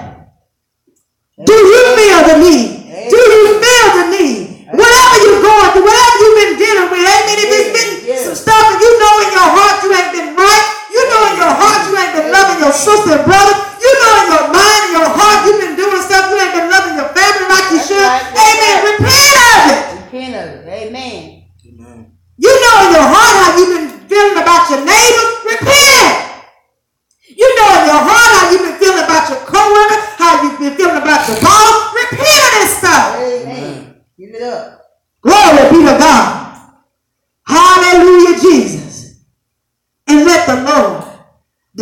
Do 1.40 1.54
you 1.56 1.82
feel 1.96 2.20
the 2.30 2.36
need? 2.44 2.70
Do 3.10 3.16
you 3.16 3.44
feel 3.58 3.86
the 3.96 4.04
need? 4.12 4.50
Whatever 4.70 5.16
you're 5.24 5.42
going 5.42 5.70
through, 5.74 5.86
whatever 5.88 6.16
you've 6.22 6.38
been 6.38 6.54
dealing 6.62 6.88
with, 6.94 7.02
amen. 7.02 7.36
If 7.42 7.50
it's 7.50 7.70
been 7.74 7.90
Yes. 8.06 8.26
some 8.26 8.38
stuff 8.38 8.64
and 8.70 8.78
you 8.82 8.90
know 9.02 9.14
in 9.24 9.30
your 9.34 9.48
heart 9.50 9.82
you 9.82 9.90
ain't 9.90 10.12
been 10.14 10.30
right, 10.38 10.66
you 10.94 11.02
know 11.10 11.20
in 11.30 11.36
your 11.42 11.54
heart 11.54 11.80
you 11.86 11.94
ain't 11.96 12.14
been 12.14 12.28
loving 12.30 12.58
your 12.62 12.74
sister 12.74 13.18
and 13.18 13.24
brother, 13.26 13.54
you 13.82 13.90
know 13.98 14.12
in 14.20 14.26
your 14.30 14.46
mind, 14.50 14.80
in 14.86 14.92
your 14.98 15.10
heart 15.10 15.38
you've 15.46 15.60
been 15.62 15.74
doing 15.74 16.02
stuff, 16.06 16.30
you 16.30 16.36
ain't 16.38 16.54
been 16.54 16.68
loving 16.70 16.94
your 16.98 17.10
family 17.10 17.46
like 17.50 17.66
you 17.70 17.78
That's 17.82 17.88
should. 17.90 18.02
right, 18.02 18.24
that's 18.30 18.46
Amen. 18.46 18.74
right. 18.78 18.88
Repent 18.94 19.34
of 19.42 19.60
it. 19.70 19.80
Repent 20.06 20.32
of 20.38 20.46
it. 20.54 20.62
Amen. 20.70 21.22
Amen. 21.66 21.98
You 22.36 22.52
know 22.62 22.74
in 22.84 22.90
your 22.94 23.08
heart 23.10 23.34
how 23.42 23.50
you've 23.58 23.74
been 23.74 23.90
feeling 24.10 24.40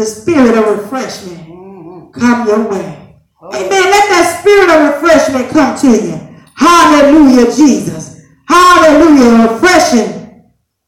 spirit 0.05 0.57
of 0.57 0.79
refreshment 0.79 2.13
come 2.13 2.47
your 2.47 2.69
way. 2.69 3.17
Amen. 3.43 3.69
Let 3.71 4.09
that 4.11 4.41
spirit 4.41 4.69
of 4.71 4.95
refreshment 4.95 5.51
come 5.51 5.79
to 5.79 5.91
you. 5.91 6.17
Hallelujah, 6.57 7.55
Jesus. 7.55 8.23
Hallelujah. 8.49 9.53
Refreshing 9.53 10.45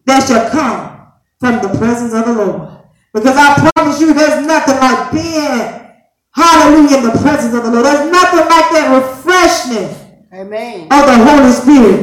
that 0.06 0.26
shall 0.26 0.50
come 0.50 1.12
from 1.38 1.62
the 1.62 1.78
presence 1.78 2.12
of 2.12 2.26
the 2.26 2.32
Lord. 2.32 2.68
Because 3.12 3.36
I 3.36 3.70
promise 3.74 4.00
you, 4.00 4.14
there's 4.14 4.46
nothing 4.46 4.76
like 4.76 5.12
being, 5.12 5.90
hallelujah, 6.32 6.98
in 6.98 7.04
the 7.04 7.18
presence 7.22 7.54
of 7.54 7.64
the 7.64 7.70
Lord. 7.70 7.84
There's 7.84 8.10
nothing 8.10 8.40
like 8.40 8.70
that 8.70 8.86
refreshment 8.94 9.96
Amen. 10.32 10.82
of 10.90 11.06
the 11.06 11.18
Holy 11.24 11.52
Spirit 11.52 12.00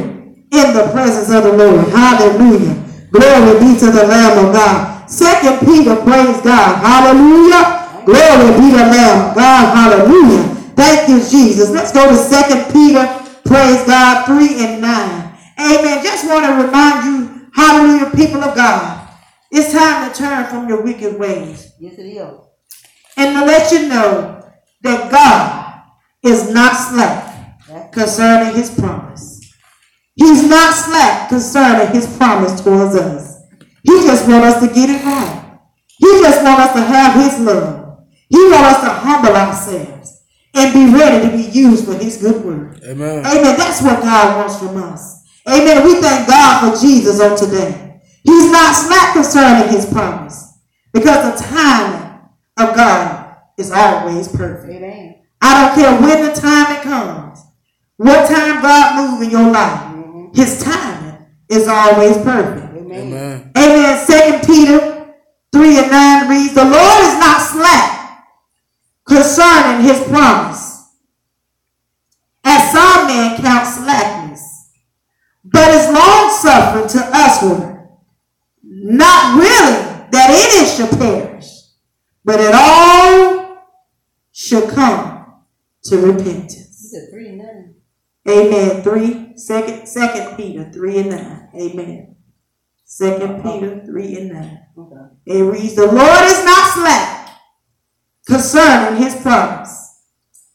in 0.50 0.74
the 0.74 0.90
presence 0.92 1.30
of 1.30 1.44
the 1.44 1.52
Lord. 1.52 1.88
Hallelujah. 1.88 2.84
Glory 3.10 3.60
be 3.60 3.78
to 3.80 3.86
the 3.86 4.06
Lamb 4.06 4.46
of 4.46 4.52
God. 4.52 4.97
Second 5.08 5.60
Peter, 5.66 5.96
praise 5.96 6.40
God. 6.42 6.78
Hallelujah. 6.84 8.04
Glory 8.04 8.52
be 8.60 8.70
to 8.70 8.76
the 8.76 8.86
Lamb 8.92 9.34
God. 9.34 9.76
Hallelujah. 9.76 10.44
Thank 10.76 11.08
you, 11.08 11.18
Jesus. 11.28 11.70
Let's 11.70 11.92
go 11.92 12.08
to 12.08 12.16
Second 12.16 12.72
Peter, 12.72 13.04
praise 13.44 13.84
God, 13.86 14.26
3 14.26 14.64
and 14.64 14.80
9. 14.82 15.38
Amen. 15.60 16.04
Just 16.04 16.26
want 16.28 16.44
to 16.46 16.64
remind 16.64 17.04
you, 17.04 17.48
hallelujah, 17.54 18.10
people 18.14 18.42
of 18.44 18.54
God. 18.54 19.08
It's 19.50 19.72
time 19.72 20.10
to 20.10 20.16
turn 20.16 20.44
from 20.46 20.68
your 20.68 20.82
wicked 20.82 21.18
ways 21.18 21.72
Yes, 21.80 21.94
it 21.98 22.02
is. 22.02 22.34
and 23.16 23.34
to 23.38 23.44
let 23.46 23.72
you 23.72 23.88
know 23.88 24.44
that 24.82 25.10
God 25.10 25.82
is 26.22 26.50
not 26.52 26.74
slack 26.74 27.90
concerning 27.92 28.54
his 28.54 28.70
promise. 28.78 29.40
He's 30.14 30.46
not 30.48 30.74
slack 30.74 31.28
concerning 31.30 31.92
his 31.94 32.06
promise 32.16 32.60
towards 32.60 32.94
us. 32.94 33.27
He 33.82 33.92
just 34.02 34.28
wants 34.28 34.56
us 34.56 34.68
to 34.68 34.74
get 34.74 34.90
it 34.90 35.04
right. 35.04 35.58
He 35.98 36.06
just 36.20 36.42
wants 36.42 36.62
us 36.62 36.72
to 36.74 36.80
have 36.82 37.14
his 37.22 37.40
love. 37.40 38.04
He 38.28 38.38
wants 38.50 38.78
us 38.78 38.80
to 38.82 38.90
humble 38.90 39.34
ourselves 39.34 40.22
and 40.54 40.74
be 40.74 40.96
ready 40.96 41.26
to 41.26 41.36
be 41.36 41.50
used 41.50 41.84
for 41.84 41.94
his 41.94 42.18
good 42.18 42.44
work. 42.44 42.78
Amen. 42.84 43.24
Amen. 43.24 43.56
That's 43.56 43.82
what 43.82 44.00
God 44.00 44.36
wants 44.36 44.58
from 44.58 44.76
us. 44.82 45.24
Amen. 45.48 45.84
We 45.84 46.00
thank 46.00 46.28
God 46.28 46.74
for 46.74 46.80
Jesus 46.80 47.20
on 47.20 47.36
today. 47.36 48.00
He's 48.22 48.50
not 48.50 48.74
slack 48.74 49.14
concerning 49.14 49.72
his 49.72 49.86
promise 49.86 50.58
because 50.92 51.40
the 51.40 51.44
timing 51.44 52.20
of 52.58 52.74
God 52.74 53.36
is 53.56 53.70
always 53.70 54.28
perfect. 54.28 54.72
Amen. 54.72 55.22
I 55.40 55.66
don't 55.66 55.74
care 55.74 56.00
when 56.00 56.26
the 56.26 56.38
time 56.38 56.76
it 56.76 56.82
comes, 56.82 57.40
what 57.96 58.28
time 58.28 58.60
God 58.60 59.10
moves 59.10 59.24
in 59.24 59.30
your 59.30 59.50
life. 59.50 59.80
Mm-hmm. 59.94 60.34
His 60.34 60.62
timing 60.62 61.26
is 61.48 61.68
always 61.68 62.16
perfect. 62.18 62.57
Amen. 62.92 63.12
Amen. 63.12 63.52
Amen. 63.56 64.06
Second 64.06 64.46
Peter 64.46 65.14
3 65.52 65.78
and 65.78 65.90
9 65.90 66.28
reads, 66.30 66.54
The 66.54 66.64
Lord 66.64 67.04
is 67.04 67.18
not 67.18 67.40
slack 67.40 68.24
concerning 69.06 69.84
his 69.86 70.06
promise, 70.08 70.90
as 72.44 72.72
some 72.72 73.06
men 73.06 73.40
count 73.40 73.66
slackness, 73.66 74.72
but 75.44 75.68
is 75.70 75.94
long 75.94 76.30
suffering 76.30 76.88
to 76.88 77.10
usward, 77.16 77.88
not 78.62 79.36
willing 79.38 80.10
that 80.10 80.30
any 80.30 80.68
should 80.68 80.98
perish, 80.98 81.46
but 82.24 82.36
that 82.36 82.54
all 82.54 83.64
should 84.32 84.68
come 84.70 85.42
to 85.84 85.96
repentance. 85.98 86.80
You 86.82 86.88
said 86.88 87.08
three 87.10 87.28
and 87.28 87.38
nine. 87.38 87.74
Amen. 88.28 88.82
Three, 88.82 89.38
second, 89.38 89.86
second 89.86 90.36
Peter, 90.36 90.70
three 90.70 90.98
and 90.98 91.10
nine. 91.10 91.48
Amen. 91.54 92.16
Second 92.90 93.42
Peter, 93.42 93.84
three 93.84 94.16
and 94.16 94.32
nine. 94.32 94.60
Okay. 94.76 95.04
It 95.26 95.42
reads, 95.42 95.74
The 95.74 95.84
Lord 95.86 96.22
is 96.24 96.42
not 96.42 96.72
slack 96.74 97.38
concerning 98.26 99.02
his 99.02 99.14
promise, 99.20 100.00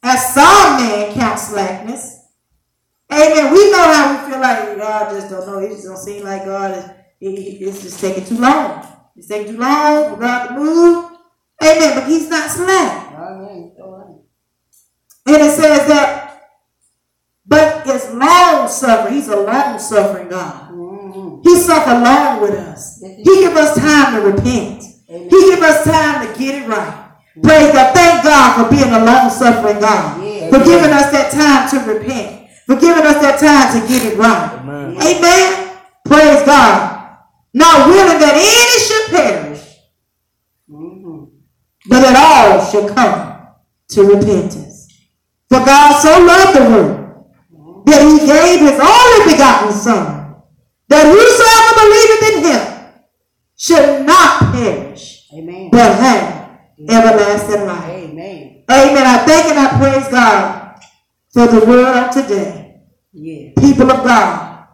as 0.01 0.33
some 0.33 0.77
men 0.77 1.13
count 1.13 1.37
slackness. 1.39 2.21
Amen. 3.11 3.53
We 3.53 3.71
know 3.71 3.77
how 3.83 4.25
we 4.25 4.31
feel 4.31 4.41
like 4.41 4.77
God 4.77 5.11
just 5.11 5.29
don't 5.29 5.45
know. 5.45 5.59
It 5.59 5.69
just 5.69 5.85
don't 5.85 5.95
seem 5.97 6.23
like 6.23 6.43
God 6.45 6.71
is, 6.75 6.85
he- 7.19 7.57
it's 7.65 7.83
just 7.83 7.99
taking 7.99 8.25
too 8.25 8.39
long. 8.39 8.83
It's 9.15 9.27
taking 9.27 9.53
too 9.53 9.59
long 9.59 10.15
for 10.15 10.19
God 10.19 10.47
to 10.47 10.53
move. 10.55 11.11
Amen. 11.63 11.99
But 11.99 12.07
he's 12.07 12.29
not 12.29 12.49
slack. 12.49 13.13
Amen. 13.13 13.73
All 13.79 13.91
right. 13.99 15.35
And 15.35 15.43
it 15.43 15.51
says 15.55 15.87
that, 15.87 16.49
but 17.45 17.83
it's 17.85 18.11
long 18.11 18.67
suffering. 18.67 19.13
He's 19.13 19.27
a 19.27 19.35
long 19.39 19.77
suffering 19.77 20.29
God. 20.29 20.71
Mm-hmm. 21.43 21.49
He 21.49 21.55
suffered 21.61 22.03
long 22.03 22.41
with 22.41 22.51
us. 22.55 23.01
He 23.01 23.23
give 23.23 23.55
us 23.55 23.75
time 23.77 24.15
to 24.15 24.21
repent. 24.31 24.83
Amen. 25.09 25.29
He 25.29 25.39
give 25.51 25.61
us 25.61 25.83
time 25.83 26.25
to 26.25 26.39
get 26.39 26.63
it 26.63 26.67
right. 26.67 27.11
Praise 27.41 27.73
God. 27.73 27.93
Thank 27.93 28.23
God 28.23 28.63
for 28.63 28.69
being 28.75 28.91
a 28.93 29.03
long 29.03 29.29
suffering 29.29 29.79
God. 29.79 30.23
Yeah. 30.23 30.49
For 30.49 30.63
giving 30.63 30.91
us 30.91 31.11
that 31.11 31.31
time 31.31 31.69
to 31.71 31.91
repent. 31.93 32.49
For 32.65 32.75
giving 32.79 33.03
us 33.03 33.19
that 33.21 33.39
time 33.39 33.81
to 33.81 33.87
get 33.87 34.05
it 34.13 34.17
right. 34.17 34.59
Amen. 34.61 34.95
Amen. 35.01 35.77
Praise 36.05 36.45
God. 36.45 37.17
Not 37.53 37.87
willing 37.87 38.19
that 38.19 38.33
any 38.35 38.79
should 38.85 39.15
perish, 39.15 39.59
Mm-hmm. 40.69 41.25
but 41.89 41.99
that 42.01 42.15
all 42.17 42.65
should 42.71 42.95
come 42.95 43.47
to 43.89 44.03
repentance. 44.03 44.87
For 45.49 45.59
God 45.59 46.01
so 46.01 46.09
loved 46.25 46.57
the 46.57 46.63
world 46.69 47.25
that 47.85 48.01
he 48.01 48.25
gave 48.25 48.59
his 48.61 48.79
only 48.79 49.33
begotten 49.33 49.71
Son, 49.71 50.22
that 50.93 51.09
whosoever 51.09 51.71
believeth 51.81 52.23
in 52.29 52.37
him 52.45 52.63
should 53.57 54.05
not 54.05 54.53
perish, 54.53 55.25
Amen. 55.33 55.69
but 55.71 55.89
have 55.97 56.59
everlasting 56.87 57.65
life. 57.65 57.89
Amen. 57.89 58.63
Amen. 58.69 59.05
I 59.05 59.17
thank 59.25 59.45
and 59.49 59.59
I 59.59 59.67
praise 59.81 60.07
God 60.09 60.79
for 61.33 61.47
the 61.47 61.65
word 61.65 61.97
of 61.97 62.13
today. 62.13 62.81
Yeah. 63.11 63.53
People 63.57 63.89
of 63.91 64.03
God, 64.03 64.67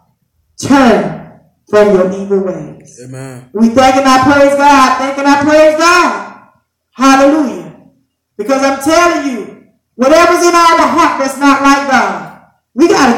turn 0.61 1.39
from 1.69 1.95
your 1.95 2.11
evil 2.11 2.43
ways. 2.43 2.99
Amen. 3.05 3.49
We 3.53 3.69
thank 3.69 3.95
and 3.95 4.07
I 4.07 4.17
praise 4.27 4.55
God. 4.55 4.97
Thank 4.99 5.17
and 5.19 5.27
I 5.27 5.41
praise 5.41 5.77
God. 5.77 6.49
Hallelujah. 6.91 7.79
Because 8.37 8.61
I'm 8.61 8.81
telling 8.83 9.31
you, 9.31 9.67
whatever's 9.95 10.43
in 10.45 10.53
our 10.55 10.83
heart 10.83 11.19
that's 11.21 11.39
not 11.39 11.61
like 11.61 11.87
God, 11.89 12.18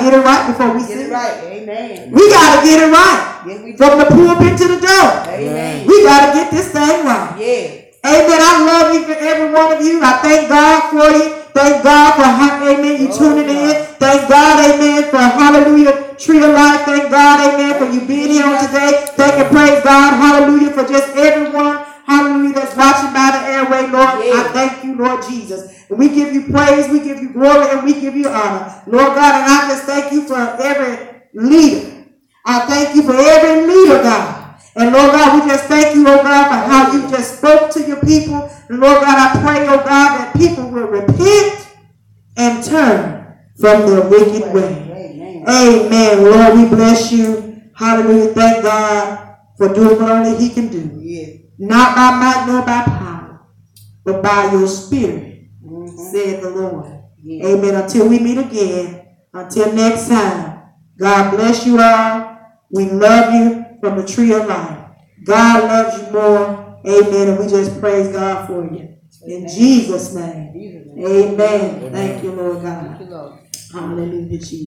we 0.02 0.10
got 0.10 0.10
to 0.10 0.10
get 0.10 0.14
it 0.20 0.26
right 0.26 0.44
before 0.50 0.74
we 0.74 0.80
Get 0.82 0.90
sin. 0.90 1.06
it 1.08 1.12
right. 1.14 1.38
Amen. 1.46 2.12
We 2.12 2.30
got 2.30 2.60
to 2.60 2.66
get 2.66 2.78
it 2.82 2.92
right. 2.92 3.44
Yes, 3.48 3.64
we 3.64 3.72
do. 3.72 3.78
From 3.78 4.00
the 4.00 4.06
pulpit 4.06 4.58
to 4.58 4.68
the 4.68 4.80
door. 4.82 5.10
Amen. 5.30 5.88
We 5.88 6.04
got 6.04 6.28
to 6.28 6.34
get 6.34 6.52
this 6.52 6.72
thing 6.72 7.06
right. 7.06 7.36
Yeah. 7.38 7.82
Amen. 8.04 8.40
I 8.42 8.54
love 8.66 8.94
you 8.96 9.06
for 9.06 9.14
every 9.14 9.54
one 9.54 9.74
of 9.78 9.82
you. 9.86 10.02
I 10.04 10.18
thank 10.26 10.50
God 10.50 10.90
for 10.90 11.10
you. 11.16 11.38
Thank 11.54 11.84
God 11.84 12.16
for 12.16 12.24
how, 12.24 12.64
amen, 12.66 13.02
you 13.02 13.10
Oh, 13.12 13.18
tuning 13.18 13.50
in. 13.50 13.86
Thank 14.00 14.30
God, 14.30 14.56
amen, 14.72 15.04
for 15.12 15.18
hallelujah, 15.20 16.16
tree 16.18 16.38
of 16.42 16.52
life. 16.56 16.86
Thank 16.86 17.12
God, 17.12 17.44
amen, 17.54 17.78
for 17.78 17.92
you 17.94 18.08
being 18.08 18.30
here 18.32 18.46
on 18.46 18.66
today. 18.66 19.06
Thank 19.20 19.34
and 19.36 19.50
praise 19.52 19.84
God, 19.84 20.16
hallelujah, 20.16 20.72
for 20.72 20.88
just 20.88 21.14
everyone, 21.18 21.71
watching 23.70 23.92
by 23.92 24.16
the 24.16 24.26
airway, 24.26 24.26
Lord. 24.26 24.26
Yeah. 24.26 24.42
I 24.42 24.48
thank 24.54 24.84
you, 24.84 24.96
Lord 24.96 25.24
Jesus. 25.24 25.90
And 25.90 26.00
we 26.00 26.10
give 26.10 26.34
you 26.34 26.52
praise, 26.52 26.90
we 26.90 27.00
give 27.00 27.20
you 27.22 27.34
glory, 27.34 27.68
and 27.70 27.84
we 27.84 28.00
give 28.00 28.16
you 28.16 28.30
honor. 28.30 28.82
Lord 28.88 29.16
God, 29.16 29.36
and 29.36 29.52
I 29.52 29.68
just 29.70 29.84
thank 29.84 30.12
you 30.12 30.28
for 30.28 30.38
every 30.38 31.22
leader. 31.34 32.08
I 32.46 32.66
thank 32.66 32.96
you 32.96 33.04
for 33.04 33.16
every 33.16 33.68
leader, 33.68 34.02
God. 34.04 34.56
And 34.76 34.94
Lord 34.94 35.12
God, 35.12 35.42
we 35.44 35.50
just 35.50 35.66
thank 35.66 35.96
you, 35.96 36.08
oh 36.08 36.24
God, 36.24 36.48
for 36.48 36.70
how 36.70 36.94
you 36.94 37.10
just 37.10 37.38
spoke 37.38 37.72
to 37.72 37.82
your 37.86 38.00
people. 38.02 38.50
And 38.70 38.80
Lord 38.80 39.02
God, 39.02 39.38
I 39.38 39.42
pray, 39.42 39.68
oh 39.68 39.78
God, 39.78 40.18
that 40.18 40.34
people 40.36 40.70
will 40.70 40.88
repent 40.88 41.68
and 42.38 42.64
turn 42.64 43.38
from 43.60 43.86
their 43.86 44.08
wicked 44.10 44.54
way. 44.54 45.44
Amen. 45.44 45.46
Amen. 45.48 46.24
Lord, 46.24 46.54
we 46.58 46.76
bless 46.76 47.12
you. 47.12 47.62
Hallelujah. 47.76 48.34
Thank 48.34 48.64
God 48.64 49.36
for 49.58 49.74
doing 49.74 50.00
what 50.00 50.10
only 50.12 50.38
He 50.38 50.50
can 50.50 50.70
do. 50.70 50.90
Yeah. 51.00 51.38
Not 51.60 51.96
by 51.96 52.12
might 52.18 52.46
nor 52.48 52.62
by 52.62 52.84
power, 52.84 53.21
but 54.04 54.22
by 54.24 54.52
your 54.52 54.68
spirit, 54.68 55.28
Mm-hmm. 55.64 56.12
said 56.12 56.42
the 56.42 56.50
Lord. 56.50 56.92
Yeah. 57.22 57.46
Amen. 57.48 57.76
Until 57.76 58.10
we 58.10 58.20
meet 58.20 58.38
again, 58.40 59.06
until 59.34 59.72
next 59.74 60.10
time, 60.10 60.64
God 60.98 61.32
bless 61.38 61.66
you 61.66 61.80
all. 61.80 62.38
We 62.72 62.90
love 62.90 63.34
you 63.34 63.66
from 63.80 63.98
the 64.02 64.06
tree 64.08 64.34
of 64.34 64.48
life. 64.48 64.88
God 65.24 65.64
loves 65.64 65.98
you 66.02 66.12
more. 66.14 66.80
Amen. 66.86 67.28
And 67.30 67.40
we 67.40 67.48
just 67.48 67.80
praise 67.80 68.08
God 68.12 68.48
for 68.48 68.64
you. 68.66 68.98
In 69.26 69.48
Jesus' 69.48 70.14
name. 70.16 70.52
Jesus' 70.54 70.88
name. 70.88 71.06
Amen. 71.06 71.92
Thank 71.92 72.24
you, 72.24 72.32
Lord 72.32 72.64
God. 72.64 72.88
Thank 72.98 73.00
you, 73.02 73.16
Lord. 73.16 73.40
Hallelujah, 73.72 74.38
Jesus. 74.40 74.66